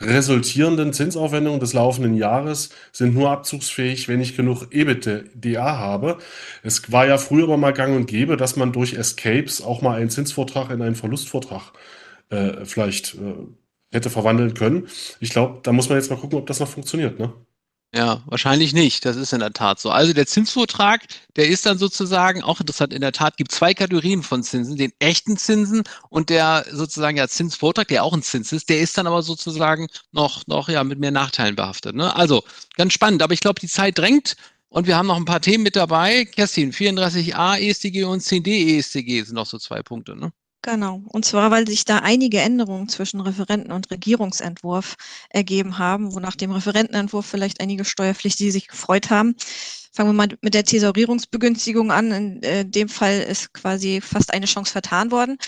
[0.00, 6.18] resultierenden Zinsaufwendungen des laufenden Jahres sind nur abzugsfähig, wenn ich genug EBITDA habe.
[6.62, 9.96] Es war ja früher aber mal gang und gäbe, dass man durch Escapes auch mal
[10.00, 11.72] einen Zinsvortrag in einen Verlustvortrag
[12.30, 13.34] äh, vielleicht äh,
[13.92, 14.88] hätte verwandeln können.
[15.20, 17.32] Ich glaube, da muss man jetzt mal gucken, ob das noch funktioniert, ne?
[17.96, 19.04] Ja, wahrscheinlich nicht.
[19.04, 19.90] Das ist in der Tat so.
[19.90, 21.02] Also der Zinsvortrag,
[21.36, 22.92] der ist dann sozusagen auch interessant.
[22.92, 24.76] In der Tat gibt zwei Kategorien von Zinsen.
[24.76, 28.98] Den echten Zinsen und der sozusagen ja Zinsvortrag, der auch ein Zins ist, der ist
[28.98, 31.94] dann aber sozusagen noch, noch ja mit mehr Nachteilen behaftet.
[31.94, 32.14] Ne?
[32.16, 32.42] Also
[32.76, 33.22] ganz spannend.
[33.22, 34.34] Aber ich glaube, die Zeit drängt
[34.68, 36.24] und wir haben noch ein paar Themen mit dabei.
[36.24, 40.16] Kerstin, 34a ESTG und 10d ESTG sind noch so zwei Punkte.
[40.16, 40.32] Ne?
[40.64, 41.02] Genau.
[41.08, 44.94] Und zwar, weil sich da einige Änderungen zwischen Referenten und Regierungsentwurf
[45.28, 49.36] ergeben haben, wo nach dem Referentenentwurf vielleicht einige Steuerpflichtige sich gefreut haben.
[49.96, 52.10] Fangen wir mal mit der Thesaurierungsbegünstigung an.
[52.10, 55.38] In äh, dem Fall ist quasi fast eine Chance vertan worden,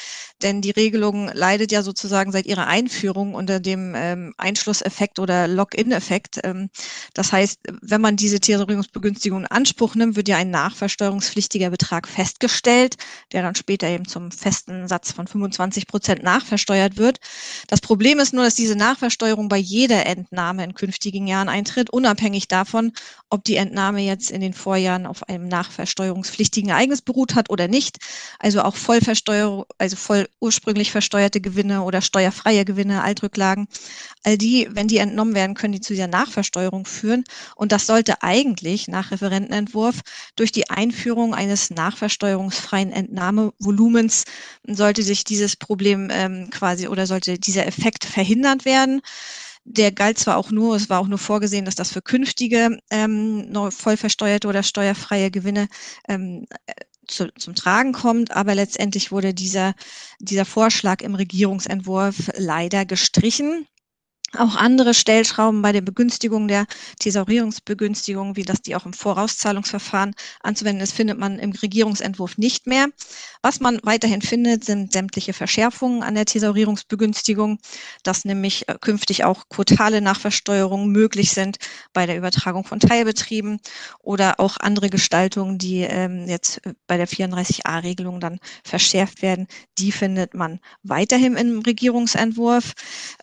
[0.41, 6.39] denn die Regelung leidet ja sozusagen seit ihrer Einführung unter dem ähm, Einschlusseffekt oder Lock-in-Effekt.
[6.45, 6.71] Ähm,
[7.13, 12.99] das heißt, wenn man diese Thesaurierungsbegünstigung in Anspruch nimmt, wird ja ein nachversteuerungspflichtiger Betrag festgestellt,
[13.33, 17.19] der dann später eben zum festen Satz von 25 Prozent nachversteuert wird.
[17.67, 22.47] Das Problem ist nur, dass diese Nachversteuerung bei jeder Entnahme in künftigen Jahren eintritt, unabhängig
[22.47, 22.93] davon,
[23.29, 27.99] ob die Entnahme jetzt in den Vorjahren auf einem nachversteuerungspflichtigen Ereignis beruht hat oder nicht.
[28.39, 33.67] Also auch Vollversteuerung, also voll ursprünglich versteuerte Gewinne oder steuerfreie Gewinne, Altrücklagen.
[34.23, 37.25] All die, wenn die entnommen werden, können die zu dieser Nachversteuerung führen.
[37.57, 40.01] Und das sollte eigentlich nach Referentenentwurf
[40.37, 44.25] durch die Einführung eines nachversteuerungsfreien Entnahmevolumens
[44.67, 49.01] sollte sich dieses Problem ähm, quasi oder sollte dieser Effekt verhindert werden.
[49.69, 53.53] Der galt zwar auch nur, es war auch nur vorgesehen, dass das für künftige ähm,
[53.71, 55.69] voll versteuerte oder steuerfreie Gewinne
[56.09, 56.73] ähm, äh,
[57.09, 59.75] zu, zum Tragen kommt, aber letztendlich wurde dieser,
[60.21, 63.67] dieser Vorschlag im Regierungsentwurf leider gestrichen.
[64.37, 66.67] Auch andere Stellschrauben bei der Begünstigung der
[66.99, 72.89] Thesaurierungsbegünstigung, wie das die auch im Vorauszahlungsverfahren anzuwenden ist, findet man im Regierungsentwurf nicht mehr.
[73.43, 77.59] Was man weiterhin findet, sind sämtliche Verschärfungen an der Thesaurierungsbegünstigung,
[78.03, 81.59] dass nämlich äh, künftig auch quotale Nachversteuerungen möglich sind
[81.93, 83.61] bei der Übertragung von Teilbetrieben
[84.01, 89.47] oder auch andere Gestaltungen, die ähm, jetzt äh, bei der 34a-Regelung dann verschärft werden.
[89.79, 92.73] Die findet man weiterhin im Regierungsentwurf.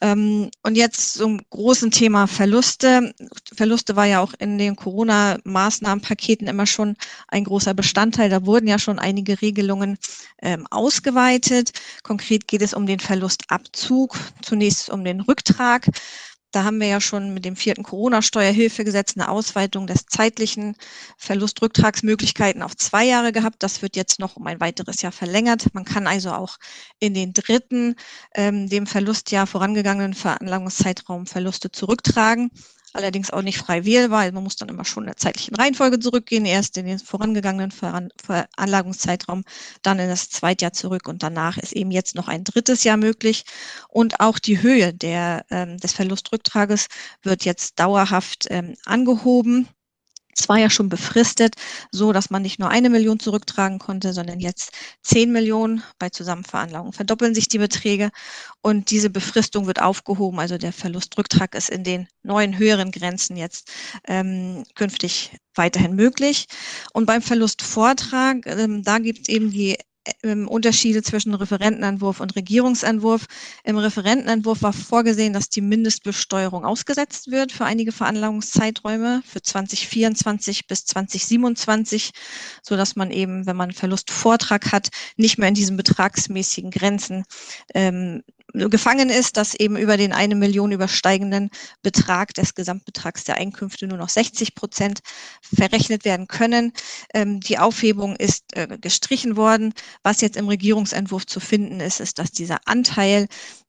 [0.02, 3.13] Ähm, und jetzt zum großen Thema Verluste.
[3.53, 6.95] Verluste war ja auch in den Corona-Maßnahmenpaketen immer schon
[7.27, 8.29] ein großer Bestandteil.
[8.29, 9.97] Da wurden ja schon einige Regelungen
[10.41, 11.73] ähm, ausgeweitet.
[12.03, 15.87] Konkret geht es um den Verlustabzug, zunächst um den Rücktrag.
[16.53, 20.75] Da haben wir ja schon mit dem vierten Corona-Steuerhilfegesetz eine Ausweitung des zeitlichen
[21.17, 23.63] Verlustrücktragsmöglichkeiten auf zwei Jahre gehabt.
[23.63, 25.73] Das wird jetzt noch um ein weiteres Jahr verlängert.
[25.73, 26.57] Man kann also auch
[26.99, 27.95] in den dritten,
[28.35, 32.51] ähm, dem Verlustjahr vorangegangenen Veranlagungszeitraum Verluste zurücktragen
[32.93, 34.32] allerdings auch nicht frei wählbar.
[34.32, 39.43] Man muss dann immer schon in der zeitlichen Reihenfolge zurückgehen, erst in den vorangegangenen Veranlagungszeitraum,
[39.82, 43.45] dann in das Zweitjahr zurück und danach ist eben jetzt noch ein drittes Jahr möglich.
[43.89, 46.88] Und auch die Höhe der, ähm, des Verlustrücktrages
[47.21, 49.67] wird jetzt dauerhaft ähm, angehoben.
[50.38, 51.56] Es war ja schon befristet,
[51.91, 55.84] so dass man nicht nur eine Million zurücktragen konnte, sondern jetzt zehn Millionen.
[56.00, 58.10] Bei Zusammenveranlagung verdoppeln sich die Beträge
[58.62, 60.39] und diese Befristung wird aufgehoben.
[60.39, 63.72] Also der Verlustrücktrag ist in den neuen höheren Grenzen jetzt
[64.08, 66.48] ähm, künftig weiterhin möglich.
[66.93, 69.78] Und beim Verlustvortrag, ähm, da gibt es eben die
[70.23, 73.25] Unterschiede zwischen Referentenentwurf und Regierungsentwurf.
[73.63, 80.85] Im Referentenentwurf war vorgesehen, dass die Mindestbesteuerung ausgesetzt wird für einige Veranlagungszeiträume für 2024 bis
[80.85, 82.11] 2027,
[82.61, 87.23] so dass man eben, wenn man Verlustvortrag hat, nicht mehr in diesen betragsmäßigen Grenzen
[87.73, 91.49] ähm, gefangen ist, dass eben über den eine Million übersteigenden
[91.81, 94.99] Betrag des Gesamtbetrags der Einkünfte nur noch 60 Prozent
[95.41, 96.73] verrechnet werden können.
[97.13, 99.73] Ähm, die Aufhebung ist äh, gestrichen worden.
[100.03, 103.27] Was jetzt im Regierungsentwurf zu finden ist, ist, dass dieser Anteil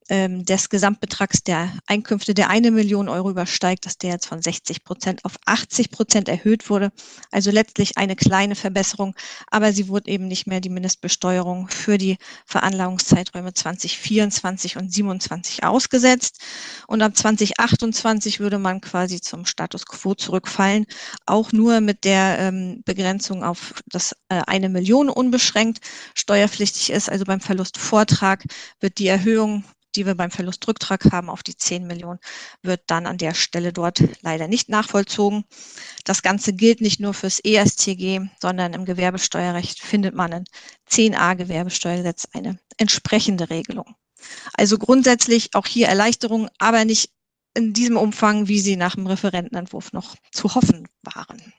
[0.08, 4.84] ähm, des Gesamtbetrags der Einkünfte, der eine Million Euro übersteigt, dass der jetzt von 60
[4.84, 6.92] Prozent auf 80 Prozent erhöht wurde.
[7.30, 9.14] Also letztlich eine kleine Verbesserung,
[9.50, 16.40] aber sie wurde eben nicht mehr die Mindestbesteuerung für die Veranlagungszeiträume 2024 und 27 ausgesetzt.
[16.86, 20.86] Und ab 2028 würde man quasi zum Status quo zurückfallen,
[21.26, 25.80] auch nur mit der ähm, Begrenzung auf das äh, eine Million unbeschränkt
[26.14, 27.10] steuerpflichtig ist.
[27.10, 28.44] Also beim Verlustvortrag
[28.80, 29.64] wird die Erhöhung
[29.96, 32.18] die wir beim Verlustrücktrag haben auf die 10 Millionen,
[32.62, 35.44] wird dann an der Stelle dort leider nicht nachvollzogen.
[36.04, 40.44] Das Ganze gilt nicht nur fürs ESTG, sondern im Gewerbesteuerrecht findet man in
[40.90, 43.94] 10a Gewerbesteuergesetz eine entsprechende Regelung.
[44.54, 47.10] Also grundsätzlich auch hier Erleichterungen, aber nicht
[47.54, 51.54] in diesem Umfang, wie sie nach dem Referentenentwurf noch zu hoffen waren.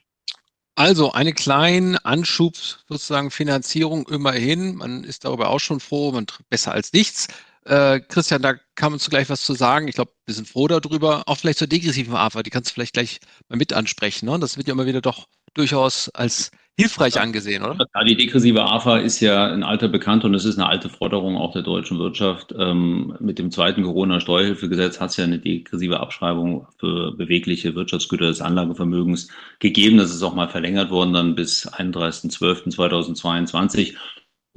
[0.77, 2.57] Also eine kleine Anschub
[2.89, 4.75] sozusagen Finanzierung immerhin.
[4.75, 7.27] Man ist darüber auch schon froh, man besser als nichts.
[7.65, 9.87] Äh, Christian, da kann uns gleich was zu sagen.
[9.87, 11.23] Ich glaube, wir sind froh darüber.
[11.25, 14.27] Auch vielleicht zur degressiven AFA, die kannst du vielleicht gleich mal mit ansprechen.
[14.27, 14.39] Ne?
[14.39, 17.87] Das wird ja immer wieder doch durchaus als hilfreich angesehen, oder?
[17.95, 21.37] Ja, die degressive AFA ist ja ein alter Bekannt und es ist eine alte Forderung
[21.37, 22.53] auch der deutschen Wirtschaft.
[22.57, 28.41] Ähm, mit dem zweiten Corona-Steuerhilfegesetz hat es ja eine degressive Abschreibung für bewegliche Wirtschaftsgüter des
[28.41, 29.97] Anlagevermögens gegeben.
[29.97, 33.95] Das ist auch mal verlängert worden dann bis 31.12.2022.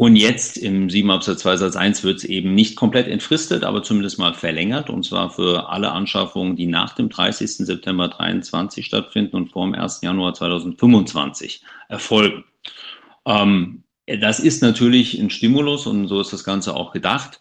[0.00, 3.82] Und jetzt im 7 Absatz 2 Satz 1 wird es eben nicht komplett entfristet, aber
[3.82, 4.90] zumindest mal verlängert.
[4.90, 7.66] Und zwar für alle Anschaffungen, die nach dem 30.
[7.66, 10.02] September 2023 stattfinden und vor dem 1.
[10.02, 12.44] Januar 2025 erfolgen.
[13.26, 17.40] Ähm, das ist natürlich ein Stimulus und so ist das Ganze auch gedacht.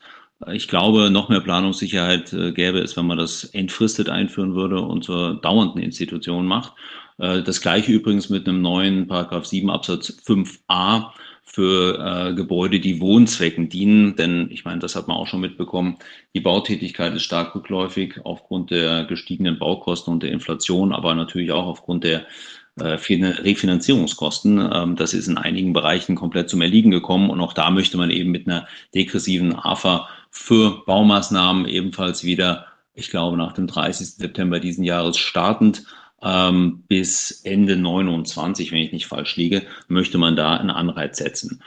[0.52, 5.04] Ich glaube, noch mehr Planungssicherheit äh, gäbe es, wenn man das entfristet einführen würde und
[5.04, 6.74] zur dauernden Institution macht.
[7.20, 11.12] Äh, das gleiche übrigens mit einem neuen Paragraph 7 Absatz 5a
[11.50, 14.16] für äh, Gebäude, die Wohnzwecken dienen.
[14.16, 15.98] Denn ich meine, das hat man auch schon mitbekommen,
[16.36, 21.66] die Bautätigkeit ist stark rückläufig aufgrund der gestiegenen Baukosten und der Inflation, aber natürlich auch
[21.66, 22.28] aufgrund der
[22.76, 24.70] äh, Refinanzierungskosten.
[24.72, 28.12] Ähm, das ist in einigen Bereichen komplett zum Erliegen gekommen und auch da möchte man
[28.12, 34.16] eben mit einer degressiven AFA für Baumaßnahmen ebenfalls wieder, ich glaube, nach dem 30.
[34.16, 35.86] September diesen Jahres startend
[36.22, 41.62] ähm, bis Ende 29, wenn ich nicht falsch liege, möchte man da einen Anreiz setzen.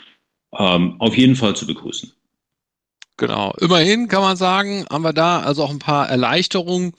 [0.57, 2.13] Ähm, auf jeden Fall zu begrüßen.
[3.17, 3.55] Genau.
[3.61, 6.95] Immerhin kann man sagen, haben wir da also auch ein paar Erleichterungen.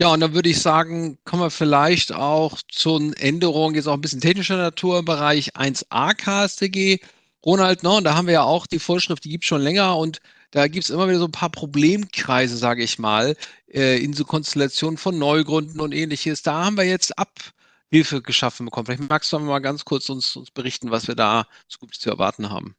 [0.00, 4.00] Ja, und dann würde ich sagen, kommen wir vielleicht auch zu Änderungen, jetzt auch ein
[4.00, 6.98] bisschen technischer Natur im Bereich 1a KSTG.
[7.46, 9.96] Ronald, ne, und da haben wir ja auch die Vorschrift, die gibt es schon länger
[9.96, 10.18] und
[10.50, 13.36] da gibt es immer wieder so ein paar Problemkreise, sage ich mal,
[13.72, 16.42] äh, in so Konstellationen von Neugründen und ähnliches.
[16.42, 18.86] Da haben wir jetzt Abhilfe geschaffen bekommen.
[18.86, 22.50] Vielleicht magst du mal ganz kurz uns, uns berichten, was wir da zukünftig zu erwarten
[22.50, 22.74] haben.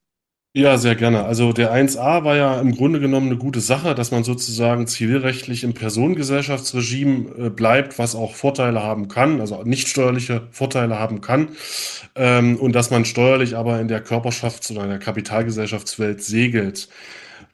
[0.58, 1.24] Ja, sehr gerne.
[1.24, 5.63] Also der 1a war ja im Grunde genommen eine gute Sache, dass man sozusagen zivilrechtlich
[5.63, 11.50] im Personengesellschaftsregime äh, bleibt, was auch Vorteile haben kann, also nicht steuerliche Vorteile haben kann,
[12.15, 16.89] ähm, und dass man steuerlich aber in der Körperschafts- oder in der Kapitalgesellschaftswelt segelt.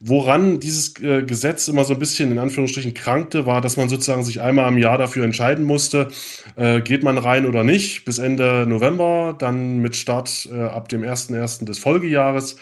[0.00, 4.24] Woran dieses äh, Gesetz immer so ein bisschen in Anführungsstrichen krankte, war, dass man sozusagen
[4.24, 6.08] sich einmal im Jahr dafür entscheiden musste,
[6.56, 11.66] äh, geht man rein oder nicht, bis Ende November, dann mit Start ab dem 1.1.
[11.66, 12.56] des Folgejahres.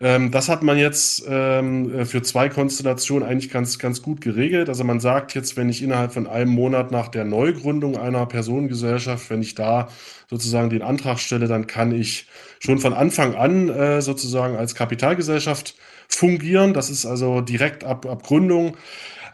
[0.00, 4.68] Ähm, das hat man jetzt ähm, äh, für zwei Konstellationen eigentlich ganz, ganz gut geregelt.
[4.68, 9.30] Also man sagt jetzt, wenn ich innerhalb von einem Monat nach der Neugründung einer Personengesellschaft,
[9.30, 9.88] wenn ich da
[10.28, 12.26] sozusagen den Antrag stelle, dann kann ich
[12.60, 15.76] schon von Anfang an äh, sozusagen als Kapitalgesellschaft
[16.08, 16.74] fungieren.
[16.74, 18.76] Das ist also direkt ab, ab Gründung.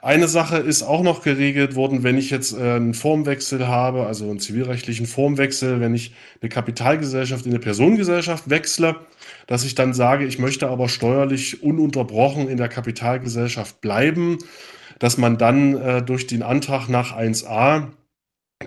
[0.01, 4.29] Eine Sache ist auch noch geregelt worden, wenn ich jetzt äh, einen Formwechsel habe, also
[4.29, 8.97] einen zivilrechtlichen Formwechsel, wenn ich eine Kapitalgesellschaft in eine Personengesellschaft wechsle,
[9.47, 14.39] dass ich dann sage, ich möchte aber steuerlich ununterbrochen in der Kapitalgesellschaft bleiben,
[14.99, 17.89] dass man dann äh, durch den Antrag nach 1a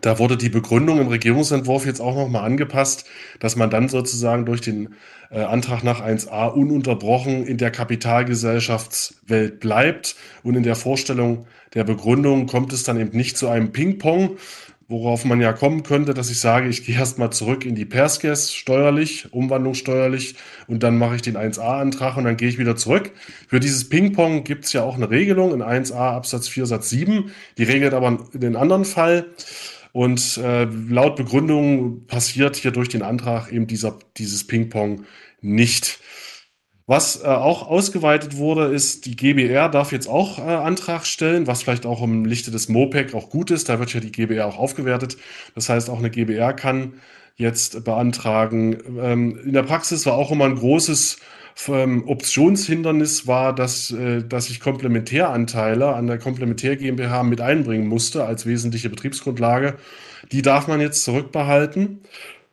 [0.02, 3.06] da wurde die Begründung im Regierungsentwurf jetzt auch nochmal angepasst,
[3.40, 4.96] dass man dann sozusagen durch den
[5.32, 10.16] äh, Antrag nach 1a ununterbrochen in der Kapitalgesellschaftswelt bleibt.
[10.44, 14.38] Und in der Vorstellung der Begründung kommt es dann eben nicht zu einem Ping-Pong,
[14.88, 18.54] worauf man ja kommen könnte, dass ich sage, ich gehe erstmal zurück in die Perskes
[18.54, 20.36] steuerlich, umwandlungssteuerlich
[20.68, 23.12] und dann mache ich den 1a-Antrag und dann gehe ich wieder zurück.
[23.48, 27.32] Für dieses Ping-Pong gibt es ja auch eine Regelung in 1a Absatz 4 Satz 7,
[27.58, 29.26] die regelt aber den anderen Fall.
[29.92, 35.06] Und äh, laut Begründung passiert hier durch den Antrag eben dieser, dieses Ping-Pong
[35.42, 36.00] nicht.
[36.88, 41.64] Was äh, auch ausgeweitet wurde, ist, die GBR darf jetzt auch äh, Antrag stellen, was
[41.64, 43.70] vielleicht auch im Lichte des MOPEC auch gut ist.
[43.70, 45.18] Da wird ja die GBR auch aufgewertet.
[45.56, 46.94] Das heißt, auch eine GBR kann
[47.38, 48.78] jetzt beantragen.
[49.00, 51.18] Ähm, in der Praxis war auch immer ein großes
[51.70, 58.26] ähm, Optionshindernis war, dass, äh, dass ich Komplementäranteile an der Komplementär GmbH mit einbringen musste
[58.26, 59.76] als wesentliche Betriebsgrundlage.
[60.32, 62.02] Die darf man jetzt zurückbehalten.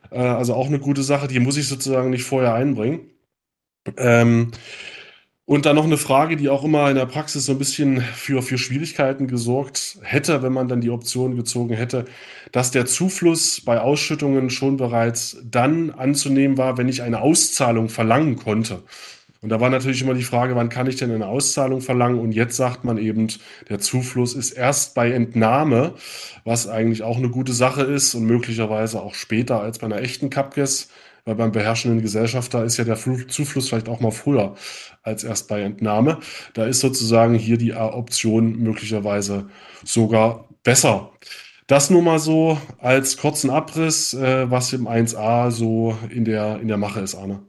[0.09, 3.12] Äh, also auch eine gute Sache, die muss ich sozusagen nicht vorher einbringen.
[3.97, 4.51] Ähm,
[5.45, 8.41] und dann noch eine Frage, die auch immer in der Praxis so ein bisschen für,
[8.41, 12.05] für Schwierigkeiten gesorgt hätte, wenn man dann die Option gezogen hätte,
[12.53, 18.37] dass der Zufluss bei Ausschüttungen schon bereits dann anzunehmen war, wenn ich eine Auszahlung verlangen
[18.37, 18.83] konnte.
[19.41, 22.21] Und da war natürlich immer die Frage, wann kann ich denn eine Auszahlung verlangen?
[22.21, 23.27] Und jetzt sagt man eben,
[23.67, 25.95] der Zufluss ist erst bei Entnahme,
[26.45, 30.29] was eigentlich auch eine gute Sache ist und möglicherweise auch später als bei einer echten
[30.29, 30.87] Capges
[31.25, 34.55] weil beim beherrschenden Gesellschafter ist ja der Zufluss vielleicht auch mal früher
[35.03, 36.19] als erst bei Entnahme.
[36.53, 39.49] Da ist sozusagen hier die Option möglicherweise
[39.83, 41.11] sogar besser.
[41.67, 46.67] Das nur mal so als kurzen Abriss, äh, was im 1a so in der, in
[46.67, 47.41] der Mache ist, Arne.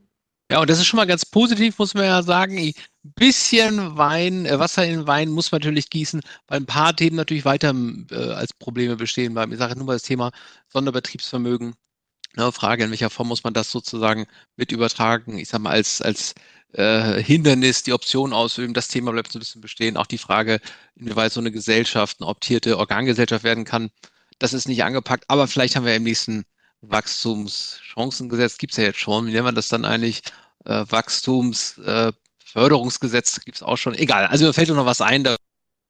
[0.50, 2.56] Ja, und das ist schon mal ganz positiv, muss man ja sagen.
[2.58, 2.72] Ein
[3.16, 7.44] bisschen Wein, äh, Wasser in Wein muss man natürlich gießen, weil ein paar Themen natürlich
[7.44, 7.74] weiter
[8.10, 9.52] äh, als Probleme bestehen bleiben.
[9.52, 10.30] Ich sage nur mal das Thema
[10.68, 11.74] Sonderbetriebsvermögen
[12.36, 15.38] Ne, Frage, in welcher Form muss man das sozusagen mit übertragen?
[15.38, 16.34] Ich sage mal, als, als
[16.72, 18.74] äh, Hindernis die Option ausüben.
[18.74, 19.96] Das Thema bleibt so ein bisschen bestehen.
[19.96, 20.60] Auch die Frage,
[20.96, 23.90] inwieweit so eine Gesellschaft, eine optierte Organgesellschaft werden kann,
[24.38, 25.24] das ist nicht angepackt.
[25.28, 26.44] Aber vielleicht haben wir im nächsten
[26.82, 30.22] Wachstumschancengesetz, gibt es ja jetzt schon, wie nennt man das dann eigentlich?
[30.64, 33.94] Äh, Wachstumsförderungsgesetz äh, gibt es auch schon.
[33.94, 35.36] Egal, also mir fällt noch was ein, da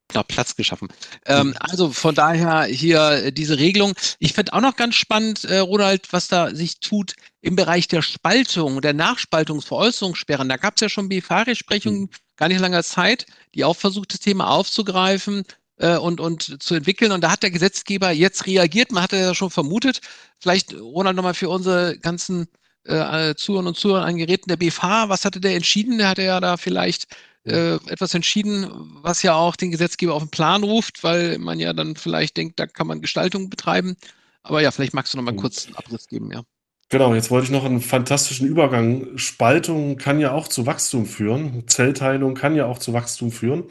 [0.08, 0.88] genau, Platz geschaffen.
[1.26, 1.54] Ähm, mhm.
[1.60, 3.94] also von daher hier äh, diese Regelung.
[4.18, 8.02] Ich finde auch noch ganz spannend, äh, Ronald, was da sich tut im Bereich der
[8.02, 10.48] Spaltung, der Nachspaltungsveräußerungssperren.
[10.48, 12.10] Da gab es ja schon BFH-Rechtsprechungen mhm.
[12.36, 15.44] gar nicht langer Zeit, die auch versucht, das Thema aufzugreifen
[15.78, 17.12] äh, und, und zu entwickeln.
[17.12, 18.92] Und da hat der Gesetzgeber jetzt reagiert.
[18.92, 20.00] Man hatte ja schon vermutet.
[20.40, 22.48] Vielleicht, Ronald, nochmal für unsere ganzen
[22.84, 25.98] äh, Zuhörer und Zuhörer an Geräten der BFH, was hatte der entschieden?
[25.98, 27.06] Der hatte ja da vielleicht
[27.44, 28.66] äh, etwas entschieden,
[29.02, 32.58] was ja auch den Gesetzgeber auf den Plan ruft, weil man ja dann vielleicht denkt,
[32.58, 33.96] da kann man Gestaltung betreiben.
[34.42, 36.42] Aber ja, vielleicht magst du noch mal kurz einen Abriss geben, ja.
[36.90, 39.16] Genau, jetzt wollte ich noch einen fantastischen Übergang.
[39.16, 41.66] Spaltung kann ja auch zu Wachstum führen.
[41.66, 43.64] Zellteilung kann ja auch zu Wachstum führen.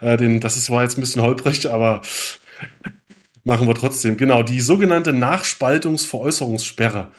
[0.00, 2.02] Äh, den, das ist, war jetzt ein bisschen holprig, aber
[3.44, 4.16] machen wir trotzdem.
[4.16, 7.12] Genau, die sogenannte Nachspaltungsveräußerungssperre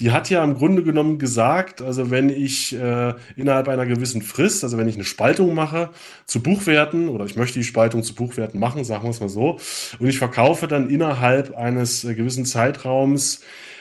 [0.00, 4.62] die hat ja im Grunde genommen gesagt, also wenn ich äh, innerhalb einer gewissen Frist,
[4.62, 5.90] also wenn ich eine Spaltung mache
[6.26, 9.58] zu Buchwerten oder ich möchte die Spaltung zu Buchwerten machen, sagen wir es mal so,
[9.98, 13.40] und ich verkaufe dann innerhalb eines äh, gewissen Zeitraums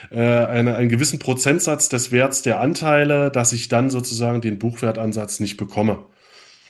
[0.10, 5.42] äh, eine, einen gewissen Prozentsatz des Werts der Anteile, dass ich dann sozusagen den Buchwertansatz
[5.42, 6.06] nicht bekomme.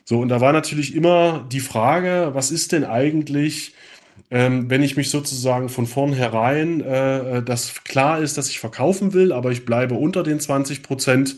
[0.05, 3.73] So, und da war natürlich immer die Frage, was ist denn eigentlich,
[4.31, 9.13] ähm, wenn ich mich sozusagen von vornherein, äh, äh, dass klar ist, dass ich verkaufen
[9.13, 11.37] will, aber ich bleibe unter den 20 Prozent,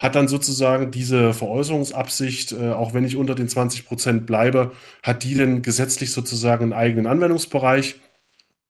[0.00, 4.72] hat dann sozusagen diese Veräußerungsabsicht, äh, auch wenn ich unter den 20 Prozent bleibe,
[5.02, 7.96] hat die denn gesetzlich sozusagen einen eigenen Anwendungsbereich?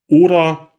[0.08, 0.72] Oder,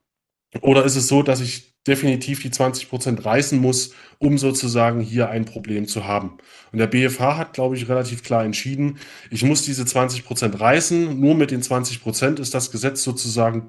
[0.61, 5.29] oder ist es so, dass ich definitiv die 20 Prozent reißen muss, um sozusagen hier
[5.29, 6.37] ein Problem zu haben.
[6.71, 8.97] Und der BFH hat, glaube ich, relativ klar entschieden,
[9.31, 11.19] ich muss diese 20 Prozent reißen.
[11.19, 13.67] Nur mit den 20 Prozent ist das Gesetz sozusagen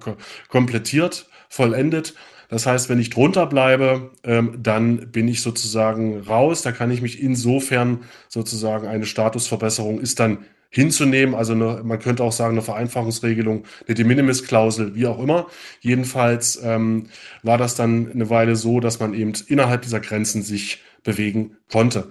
[0.49, 2.15] komplettiert, vollendet.
[2.49, 6.63] Das heißt, wenn ich drunter bleibe, ähm, dann bin ich sozusagen raus.
[6.63, 10.39] Da kann ich mich insofern sozusagen eine Statusverbesserung ist dann
[10.71, 11.35] hinzunehmen.
[11.35, 15.47] Also eine, man könnte auch sagen, eine Vereinfachungsregelung, eine De Minimis-Klausel, wie auch immer.
[15.81, 17.07] Jedenfalls ähm,
[17.43, 22.11] war das dann eine Weile so, dass man eben innerhalb dieser Grenzen sich bewegen konnte.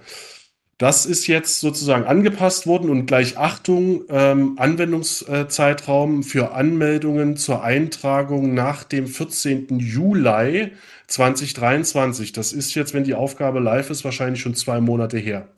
[0.78, 8.54] Das ist jetzt sozusagen angepasst worden und gleich Achtung, ähm, Anwendungszeitraum für Anmeldungen zur Eintragung
[8.54, 9.80] nach dem 14.
[9.80, 10.70] Juli
[11.08, 12.32] 2023.
[12.32, 15.48] Das ist jetzt, wenn die Aufgabe live ist, wahrscheinlich schon zwei Monate her.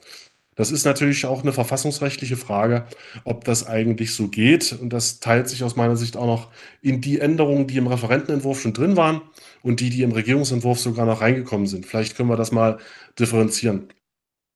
[0.60, 2.84] Das ist natürlich auch eine verfassungsrechtliche Frage,
[3.24, 4.76] ob das eigentlich so geht.
[4.78, 6.48] Und das teilt sich aus meiner Sicht auch noch
[6.82, 9.22] in die Änderungen, die im Referentenentwurf schon drin waren
[9.62, 11.86] und die, die im Regierungsentwurf sogar noch reingekommen sind.
[11.86, 12.76] Vielleicht können wir das mal
[13.18, 13.88] differenzieren.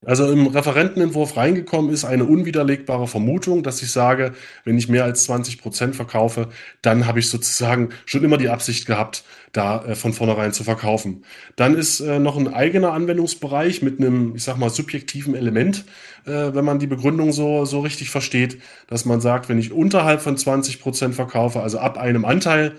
[0.04, 4.32] Also im Referentenentwurf reingekommen ist eine unwiderlegbare Vermutung, dass ich sage,
[4.64, 6.48] wenn ich mehr als 20 Prozent verkaufe,
[6.82, 11.24] dann habe ich sozusagen schon immer die Absicht gehabt, da äh, von vornherein zu verkaufen.
[11.56, 15.84] Dann ist äh, noch ein eigener Anwendungsbereich mit einem, ich sag mal, subjektiven Element,
[16.26, 20.20] äh, wenn man die Begründung so, so richtig versteht, dass man sagt, wenn ich unterhalb
[20.20, 22.72] von 20 Prozent verkaufe, also ab einem Anteil,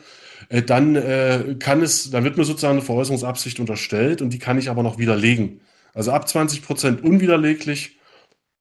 [0.68, 4.84] dann kann es, dann wird mir sozusagen eine Veräußerungsabsicht unterstellt und die kann ich aber
[4.84, 5.62] noch widerlegen.
[5.96, 7.98] Also ab 20 Prozent unwiderleglich,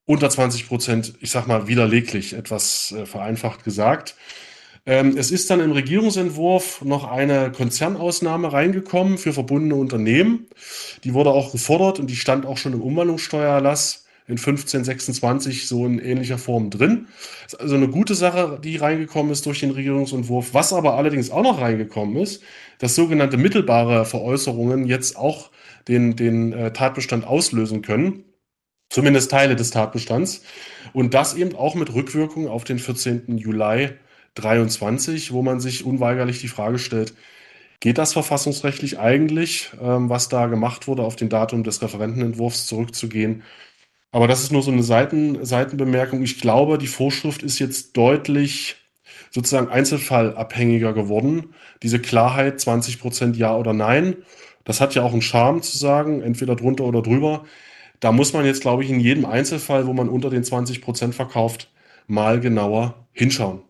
[0.07, 4.15] unter 20 Prozent, ich sag mal, widerleglich, etwas äh, vereinfacht gesagt.
[4.87, 10.47] Ähm, es ist dann im Regierungsentwurf noch eine Konzernausnahme reingekommen für verbundene Unternehmen.
[11.03, 15.87] Die wurde auch gefordert und die stand auch schon im Umwandlungssteuererlass in 15, 26 so
[15.87, 17.09] in ähnlicher Form drin.
[17.47, 20.55] Ist also eine gute Sache, die reingekommen ist durch den Regierungsentwurf.
[20.55, 22.43] Was aber allerdings auch noch reingekommen ist,
[22.79, 25.51] dass sogenannte mittelbare Veräußerungen jetzt auch
[25.89, 28.25] den, den äh, Tatbestand auslösen können.
[28.91, 30.43] Zumindest Teile des Tatbestands.
[30.93, 33.39] Und das eben auch mit Rückwirkung auf den 14.
[33.39, 33.91] Juli
[34.35, 37.15] 23, wo man sich unweigerlich die Frage stellt,
[37.81, 43.43] geht das verfassungsrechtlich eigentlich, ähm, was da gemacht wurde, auf den Datum des Referentenentwurfs zurückzugehen?
[44.13, 46.23] Aber das ist nur so eine Seiten, Seitenbemerkung.
[46.23, 48.77] Ich glaube, die Vorschrift ist jetzt deutlich
[49.31, 51.55] sozusagen einzelfallabhängiger geworden.
[51.83, 54.19] Diese Klarheit, 20 Prozent Ja oder Nein,
[54.65, 57.45] das hat ja auch einen Charme zu sagen, entweder drunter oder drüber.
[58.01, 61.15] Da muss man jetzt, glaube ich, in jedem Einzelfall, wo man unter den 20 Prozent
[61.15, 61.71] verkauft,
[62.07, 63.63] mal genauer hinschauen.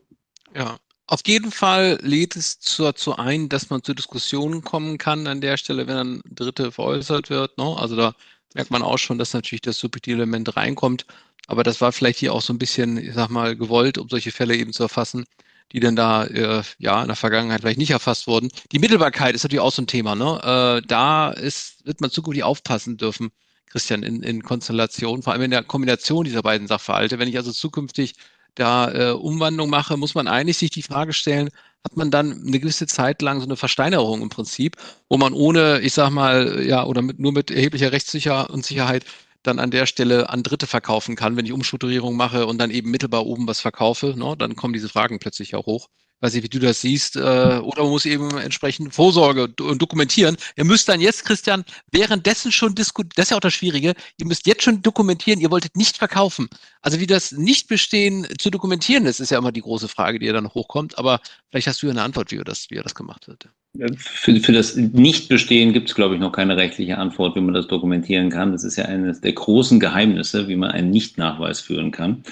[0.55, 0.77] Ja,
[1.07, 5.57] auf jeden Fall lädt es dazu ein, dass man zu Diskussionen kommen kann an der
[5.57, 7.59] Stelle, wenn ein Dritte veräußert wird.
[7.59, 7.77] Ne?
[7.77, 8.15] Also da
[8.55, 11.07] merkt man auch schon, dass natürlich das subjektive Element reinkommt.
[11.47, 14.33] Aber das war vielleicht hier auch so ein bisschen, ich sag mal, gewollt, um solche
[14.33, 15.27] Fälle eben zu erfassen,
[15.73, 18.49] die dann da äh, ja in der Vergangenheit vielleicht nicht erfasst wurden.
[18.73, 20.15] Die Mittelbarkeit ist natürlich auch so ein Thema.
[20.15, 20.81] Ne?
[20.83, 23.31] Äh, da ist, wird man zukünftig aufpassen dürfen,
[23.71, 27.19] Christian, in, in Konstellation, vor allem in der Kombination dieser beiden Sachverhalte.
[27.19, 28.15] Wenn ich also zukünftig
[28.55, 31.51] da äh, Umwandlung mache, muss man eigentlich sich die Frage stellen,
[31.85, 34.77] hat man dann eine gewisse Zeit lang so eine Versteinerung im Prinzip,
[35.09, 39.05] wo man ohne, ich sag mal, ja, oder mit, nur mit erheblicher Rechtssicherheit
[39.47, 42.91] dann an der Stelle an Dritte verkaufen kann, wenn ich Umstrukturierung mache und dann eben
[42.91, 45.89] mittelbar oben was verkaufe, ne, dann kommen diese Fragen plötzlich auch hoch
[46.25, 50.37] weiß nicht, wie du das siehst, äh, oder man muss eben entsprechend Vorsorge und dokumentieren.
[50.57, 54.27] Ihr müsst dann jetzt, Christian, währenddessen schon diskutieren, das ist ja auch das Schwierige, ihr
[54.27, 56.49] müsst jetzt schon dokumentieren, ihr wolltet nicht verkaufen.
[56.81, 60.33] Also wie das Nichtbestehen zu dokumentieren ist, ist ja immer die große Frage, die ja
[60.33, 61.21] dann hochkommt, aber
[61.51, 63.49] vielleicht hast du ja eine Antwort, wie, das, wie das gemacht wird.
[63.97, 67.67] Für, für das Nichtbestehen gibt es, glaube ich, noch keine rechtliche Antwort, wie man das
[67.67, 68.53] dokumentieren kann.
[68.53, 72.23] Das ist ja eines der großen Geheimnisse, wie man einen Nichtnachweis führen kann.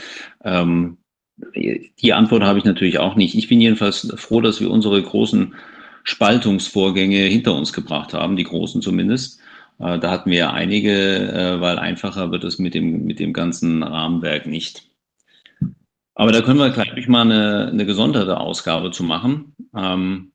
[0.44, 0.98] Ähm,
[1.36, 3.34] die Antwort habe ich natürlich auch nicht.
[3.34, 5.54] Ich bin jedenfalls froh, dass wir unsere großen
[6.04, 9.40] Spaltungsvorgänge hinter uns gebracht haben, die großen zumindest.
[9.78, 13.32] Äh, da hatten wir ja einige, äh, weil einfacher wird es mit dem, mit dem
[13.32, 14.88] ganzen Rahmenwerk nicht.
[16.14, 19.54] Aber da können wir gleich mal eine, eine gesonderte Ausgabe zu machen.
[19.74, 20.32] Ähm,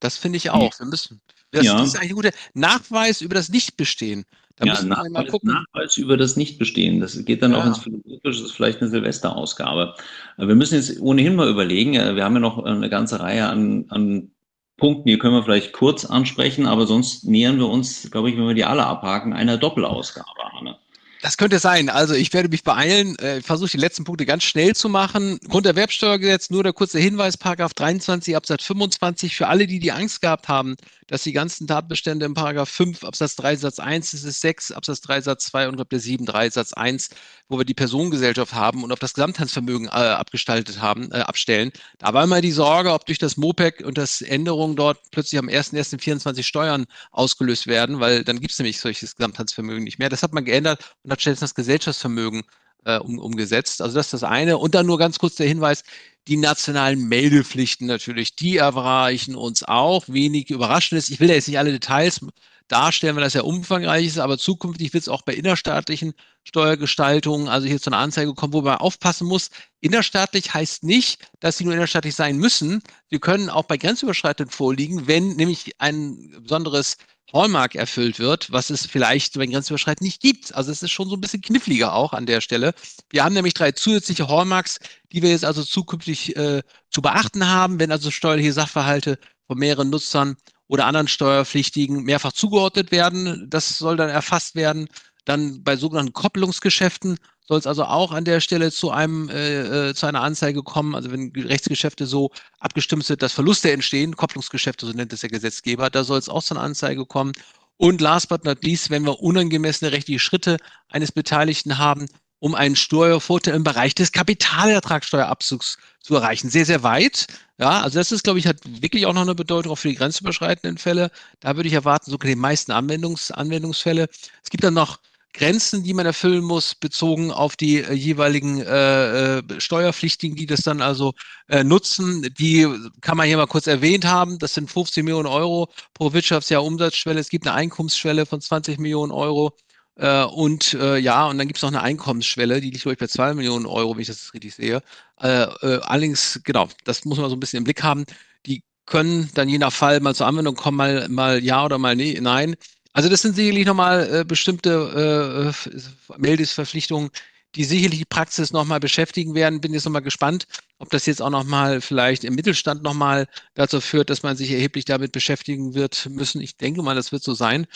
[0.00, 0.78] das finde ich auch.
[0.78, 1.20] Wir müssen.
[1.50, 1.76] Das, ja.
[1.76, 4.24] das ist ein guter Nachweis über das Nichtbestehen.
[4.60, 7.00] Da ja, Nachweis, Nachweis, über das Nichtbestehen.
[7.00, 7.58] Das geht dann ja.
[7.58, 9.94] auch ins Philosophische, das ist vielleicht eine Silvesterausgabe.
[10.36, 13.86] Wir müssen jetzt ohnehin mal überlegen, äh, wir haben ja noch eine ganze Reihe an,
[13.88, 14.30] an
[14.76, 18.46] Punkten, die können wir vielleicht kurz ansprechen, aber sonst nähern wir uns, glaube ich, wenn
[18.46, 20.76] wir die alle abhaken, einer Doppelausgabe, Arne.
[21.22, 21.90] Das könnte sein.
[21.90, 25.38] Also ich werde mich beeilen, äh, versuche die letzten Punkte ganz schnell zu machen.
[25.48, 30.48] Grunderwerbsteuergesetz, nur der kurze Hinweis, Paragraph 23 Absatz 25, für alle, die die Angst gehabt
[30.48, 30.76] haben,
[31.08, 35.02] dass die ganzen Tatbestände im Paragraph 5 Absatz 3 Satz 1, das ist 6 Absatz
[35.02, 37.10] 3 Satz 2 und der 7 3 Satz 1,
[37.48, 41.72] wo wir die Personengesellschaft haben und auf das Gesamthandsvermögen äh, abgestaltet haben, äh, abstellen.
[41.98, 45.48] Da war immer die Sorge, ob durch das MOPEC und das Änderungen dort plötzlich am
[45.48, 50.08] 1.1.24 Steuern ausgelöst werden, weil dann gibt es nämlich solches Gesamthandsvermögen nicht mehr.
[50.08, 52.42] Das hat man geändert und hat stattdessen das Gesellschaftsvermögen
[52.84, 53.82] äh, um, umgesetzt.
[53.82, 54.58] Also das ist das eine.
[54.58, 55.82] Und dann nur ganz kurz der Hinweis,
[56.28, 60.04] die nationalen Meldepflichten natürlich, die erreichen uns auch.
[60.06, 61.10] Wenig Überraschendes.
[61.10, 62.20] Ich will ja jetzt nicht alle Details
[62.68, 67.66] darstellen, weil das ja umfangreich ist, aber zukünftig wird es auch bei innerstaatlichen Steuergestaltungen, also
[67.66, 69.50] hier zu einer Anzeige kommen, wo man aufpassen muss.
[69.80, 72.80] Innerstaatlich heißt nicht, dass sie nur innerstaatlich sein müssen.
[73.10, 76.96] Sie können auch bei grenzüberschreitend vorliegen, wenn nämlich ein besonderes
[77.32, 80.54] Hallmark erfüllt wird, was es vielleicht bei Grenzüberschreitend nicht gibt.
[80.54, 82.74] Also es ist schon so ein bisschen kniffliger auch an der Stelle.
[83.08, 84.78] Wir haben nämlich drei zusätzliche Hallmarks,
[85.12, 89.90] die wir jetzt also zukünftig äh, zu beachten haben, wenn also steuerliche Sachverhalte von mehreren
[89.90, 90.36] Nutzern
[90.68, 93.46] oder anderen Steuerpflichtigen mehrfach zugeordnet werden.
[93.50, 94.88] Das soll dann erfasst werden.
[95.24, 99.94] Dann bei sogenannten Kopplungsgeschäften soll es also auch an der Stelle zu einem äh, äh,
[99.94, 100.94] zu einer Anzeige kommen.
[100.94, 105.90] Also wenn Rechtsgeschäfte so abgestimmt sind, dass Verluste entstehen, Kopplungsgeschäfte, so nennt es der Gesetzgeber,
[105.90, 107.32] da soll es auch zu einer Anzeige kommen.
[107.76, 110.58] Und last but not least, wenn wir unangemessene rechtliche Schritte
[110.90, 112.06] eines Beteiligten haben,
[112.38, 116.50] um einen Steuervorteil im Bereich des Kapitalertragssteuerabzugs zu erreichen.
[116.50, 117.26] Sehr, sehr weit.
[117.58, 119.94] Ja, also das ist, glaube ich, hat wirklich auch noch eine Bedeutung auch für die
[119.94, 121.10] grenzüberschreitenden Fälle.
[121.40, 124.08] Da würde ich erwarten, sogar die meisten Anwendungs Anwendungsfälle.
[124.42, 124.98] Es gibt dann noch
[125.32, 130.62] Grenzen, die man erfüllen muss, bezogen auf die äh, jeweiligen äh, äh, Steuerpflichtigen, die das
[130.62, 131.12] dann also
[131.48, 132.22] äh, nutzen.
[132.38, 132.66] Die
[133.00, 134.38] kann man hier mal kurz erwähnt haben.
[134.38, 137.20] Das sind 15 Millionen Euro pro Wirtschaftsjahr Umsatzschwelle.
[137.20, 139.56] Es gibt eine Einkommensschwelle von 20 Millionen Euro.
[139.96, 142.98] Äh, und äh, ja, und dann gibt es noch eine Einkommensschwelle, die liegt, glaube ich,
[142.98, 144.82] bei 2 Millionen Euro, wenn ich das richtig sehe.
[145.20, 148.04] Äh, äh, allerdings, genau, das muss man so ein bisschen im Blick haben.
[148.46, 151.96] Die können dann je nach Fall mal zur Anwendung kommen, mal, mal ja oder mal
[151.96, 152.56] nee, nein.
[152.92, 157.10] Also das sind sicherlich nochmal äh, bestimmte äh, Meldesverpflichtungen,
[157.54, 159.60] die sicherlich die Praxis nochmal beschäftigen werden.
[159.60, 160.46] Bin jetzt nochmal gespannt,
[160.78, 164.84] ob das jetzt auch nochmal vielleicht im Mittelstand nochmal dazu führt, dass man sich erheblich
[164.84, 166.40] damit beschäftigen wird müssen.
[166.40, 167.66] Ich denke mal, das wird so sein.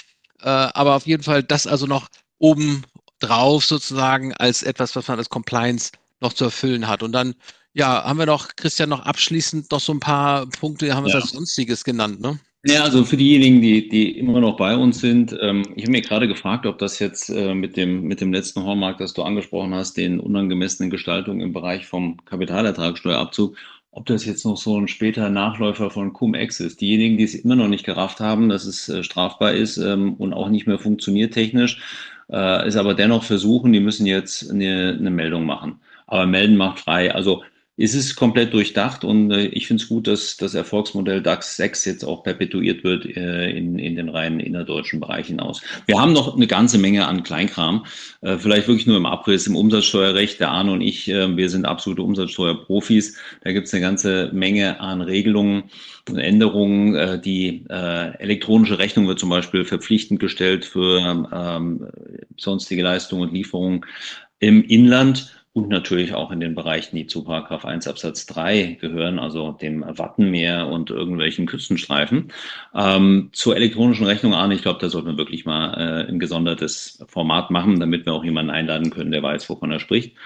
[0.41, 2.09] Äh, aber auf jeden Fall das also noch
[2.39, 2.85] oben
[3.21, 7.03] drauf sozusagen als etwas, was man als Compliance noch zu erfüllen hat.
[7.03, 7.35] Und dann,
[7.73, 11.21] ja, haben wir noch, Christian, noch abschließend noch so ein paar Punkte, haben wir ja.
[11.21, 12.39] als Sonstiges genannt, ne?
[12.67, 16.01] Ja, also für diejenigen, die, die immer noch bei uns sind, ähm, ich habe mir
[16.01, 19.75] gerade gefragt, ob das jetzt äh, mit, dem, mit dem letzten Hallmark, das du angesprochen
[19.75, 23.55] hast, den unangemessenen Gestaltungen im Bereich vom Kapitalertragssteuerabzug,
[23.91, 26.81] ob das jetzt noch so ein später Nachläufer von Cum-Ex ist.
[26.81, 30.33] Diejenigen, die es immer noch nicht gerafft haben, dass es äh, strafbar ist ähm, und
[30.33, 31.79] auch nicht mehr funktioniert technisch,
[32.33, 35.81] äh, ist aber dennoch versuchen, die müssen jetzt eine, eine Meldung machen.
[36.07, 37.15] Aber melden macht frei.
[37.15, 37.43] Also
[37.77, 41.85] ist es komplett durchdacht und äh, ich finde es gut, dass das Erfolgsmodell DAX 6
[41.87, 45.61] jetzt auch perpetuiert wird äh, in, in den reinen innerdeutschen Bereich hinaus.
[45.87, 47.85] Wir haben noch eine ganze Menge an Kleinkram,
[48.21, 50.39] äh, vielleicht wirklich nur im Abriss, im Umsatzsteuerrecht.
[50.39, 53.17] Der Arne und ich, äh, wir sind absolute Umsatzsteuerprofis.
[53.43, 55.65] Da gibt es eine ganze Menge an Regelungen
[56.09, 56.95] und Änderungen.
[56.95, 61.89] Äh, die äh, elektronische Rechnung wird zum Beispiel verpflichtend gestellt für ähm,
[62.37, 63.85] sonstige Leistungen und Lieferungen
[64.39, 69.21] im Inland und natürlich auch in den Bereichen, die zu Paragraph 1 Absatz 3 gehören,
[69.21, 72.33] also dem Wattenmeer und irgendwelchen Küstenstreifen.
[72.75, 77.05] Ähm, zur elektronischen Rechnung, Arne, ich glaube, da sollten wir wirklich mal äh, ein gesondertes
[77.07, 80.17] Format machen, damit wir auch jemanden einladen können, der weiß, wovon er spricht.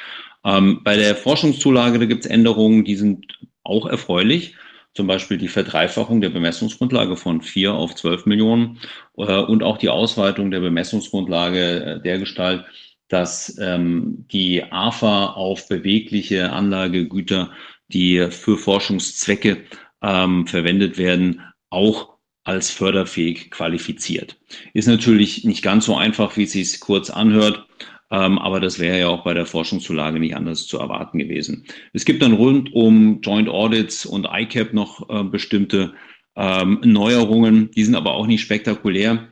[0.46, 4.54] Ähm, bei der Forschungszulage, da gibt es Änderungen, die sind auch erfreulich.
[4.94, 8.78] Zum Beispiel die Verdreifachung der Bemessungsgrundlage von vier auf zwölf Millionen
[9.18, 12.64] äh, und auch die Ausweitung der Bemessungsgrundlage äh, der Gestalt,
[13.08, 17.50] dass ähm, die AFA auf bewegliche Anlagegüter,
[17.88, 19.64] die für Forschungszwecke
[20.02, 24.38] ähm, verwendet werden, auch als förderfähig qualifiziert.
[24.72, 27.66] Ist natürlich nicht ganz so einfach, wie es sich kurz anhört,
[28.10, 31.66] ähm, aber das wäre ja auch bei der Forschungszulage nicht anders zu erwarten gewesen.
[31.92, 35.92] Es gibt dann rund um Joint Audits und ICAP noch äh, bestimmte
[36.36, 39.28] ähm, Neuerungen, die sind aber auch nicht spektakulär.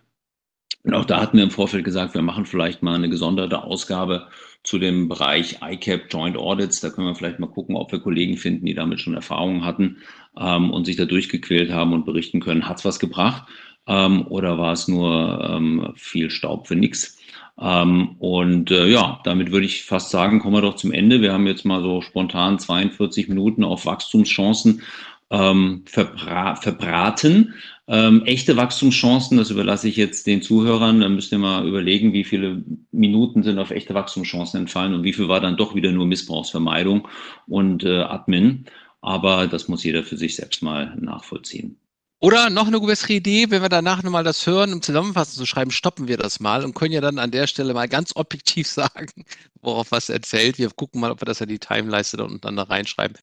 [0.86, 4.28] Und auch da hatten wir im Vorfeld gesagt, wir machen vielleicht mal eine gesonderte Ausgabe
[4.62, 6.80] zu dem Bereich ICAP Joint Audits.
[6.80, 9.96] Da können wir vielleicht mal gucken, ob wir Kollegen finden, die damit schon Erfahrungen hatten
[10.38, 13.48] ähm, und sich da durchgequält haben und berichten können, hat es was gebracht
[13.88, 17.18] ähm, oder war es nur ähm, viel Staub für nichts?
[17.58, 21.20] Ähm, und äh, ja, damit würde ich fast sagen, kommen wir doch zum Ende.
[21.20, 24.82] Wir haben jetzt mal so spontan 42 Minuten auf Wachstumschancen
[25.30, 27.54] ähm, verbra verbraten.
[27.88, 31.00] Ähm, echte Wachstumschancen, das überlasse ich jetzt den Zuhörern.
[31.00, 35.12] Da müsst ihr mal überlegen, wie viele Minuten sind auf echte Wachstumschancen entfallen und wie
[35.12, 37.06] viel war dann doch wieder nur Missbrauchsvermeidung
[37.46, 38.66] und äh, Admin.
[39.02, 41.78] Aber das muss jeder für sich selbst mal nachvollziehen.
[42.18, 45.70] Oder noch eine bessere Idee, wenn wir danach nochmal das hören, um Zusammenfassung zu schreiben,
[45.70, 49.24] stoppen wir das mal und können ja dann an der Stelle mal ganz objektiv sagen,
[49.60, 50.58] worauf was erzählt.
[50.58, 53.16] Wir gucken mal, ob wir das in die Timeleiste da unten dann da reinschreiben.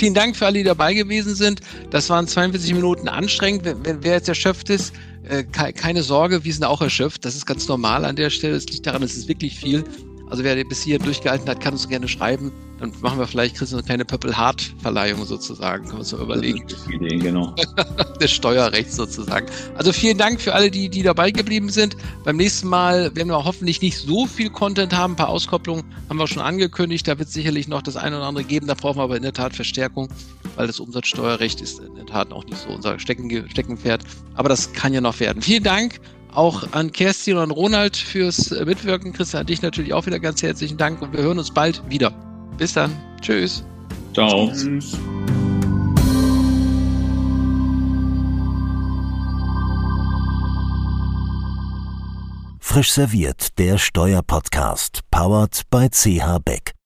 [0.00, 1.60] Vielen Dank für alle, die dabei gewesen sind.
[1.90, 3.66] Das waren 42 Minuten anstrengend.
[3.66, 4.94] Wer, wer jetzt erschöpft ist,
[5.28, 7.26] äh, keine Sorge, wir sind auch erschöpft.
[7.26, 8.56] Das ist ganz normal an der Stelle.
[8.56, 9.84] Es liegt daran, es ist wirklich viel.
[10.30, 12.52] Also wer bis hier durchgehalten hat, kann uns gerne schreiben.
[12.78, 15.84] Dann machen wir vielleicht, Chris, eine kleine Purple Heart Verleihung sozusagen.
[15.84, 16.64] Können wir uns mal überlegen.
[16.66, 17.54] Das ist die Idee, genau.
[18.20, 19.46] Des Steuerrechts sozusagen.
[19.74, 21.96] Also vielen Dank für alle, die, die dabei geblieben sind.
[22.24, 25.12] Beim nächsten Mal werden wir hoffentlich nicht so viel Content haben.
[25.12, 27.06] Ein paar Auskopplungen haben wir schon angekündigt.
[27.06, 28.66] Da wird es sicherlich noch das eine oder andere geben.
[28.66, 30.08] Da brauchen wir aber in der Tat Verstärkung,
[30.56, 34.04] weil das Umsatzsteuerrecht ist in der Tat auch nicht so unser Stecken, Steckenpferd.
[34.34, 35.42] Aber das kann ja noch werden.
[35.42, 36.00] Vielen Dank
[36.34, 39.12] auch an Kerstin und Ronald fürs Mitwirken.
[39.12, 42.10] Christian, dich natürlich auch wieder ganz herzlichen Dank und wir hören uns bald wieder.
[42.58, 42.92] Bis dann.
[43.20, 43.64] Tschüss.
[44.14, 44.50] Ciao.
[44.52, 44.96] Tschüss.
[52.60, 56.79] Frisch serviert, der Steuerpodcast, powered by CH Beck.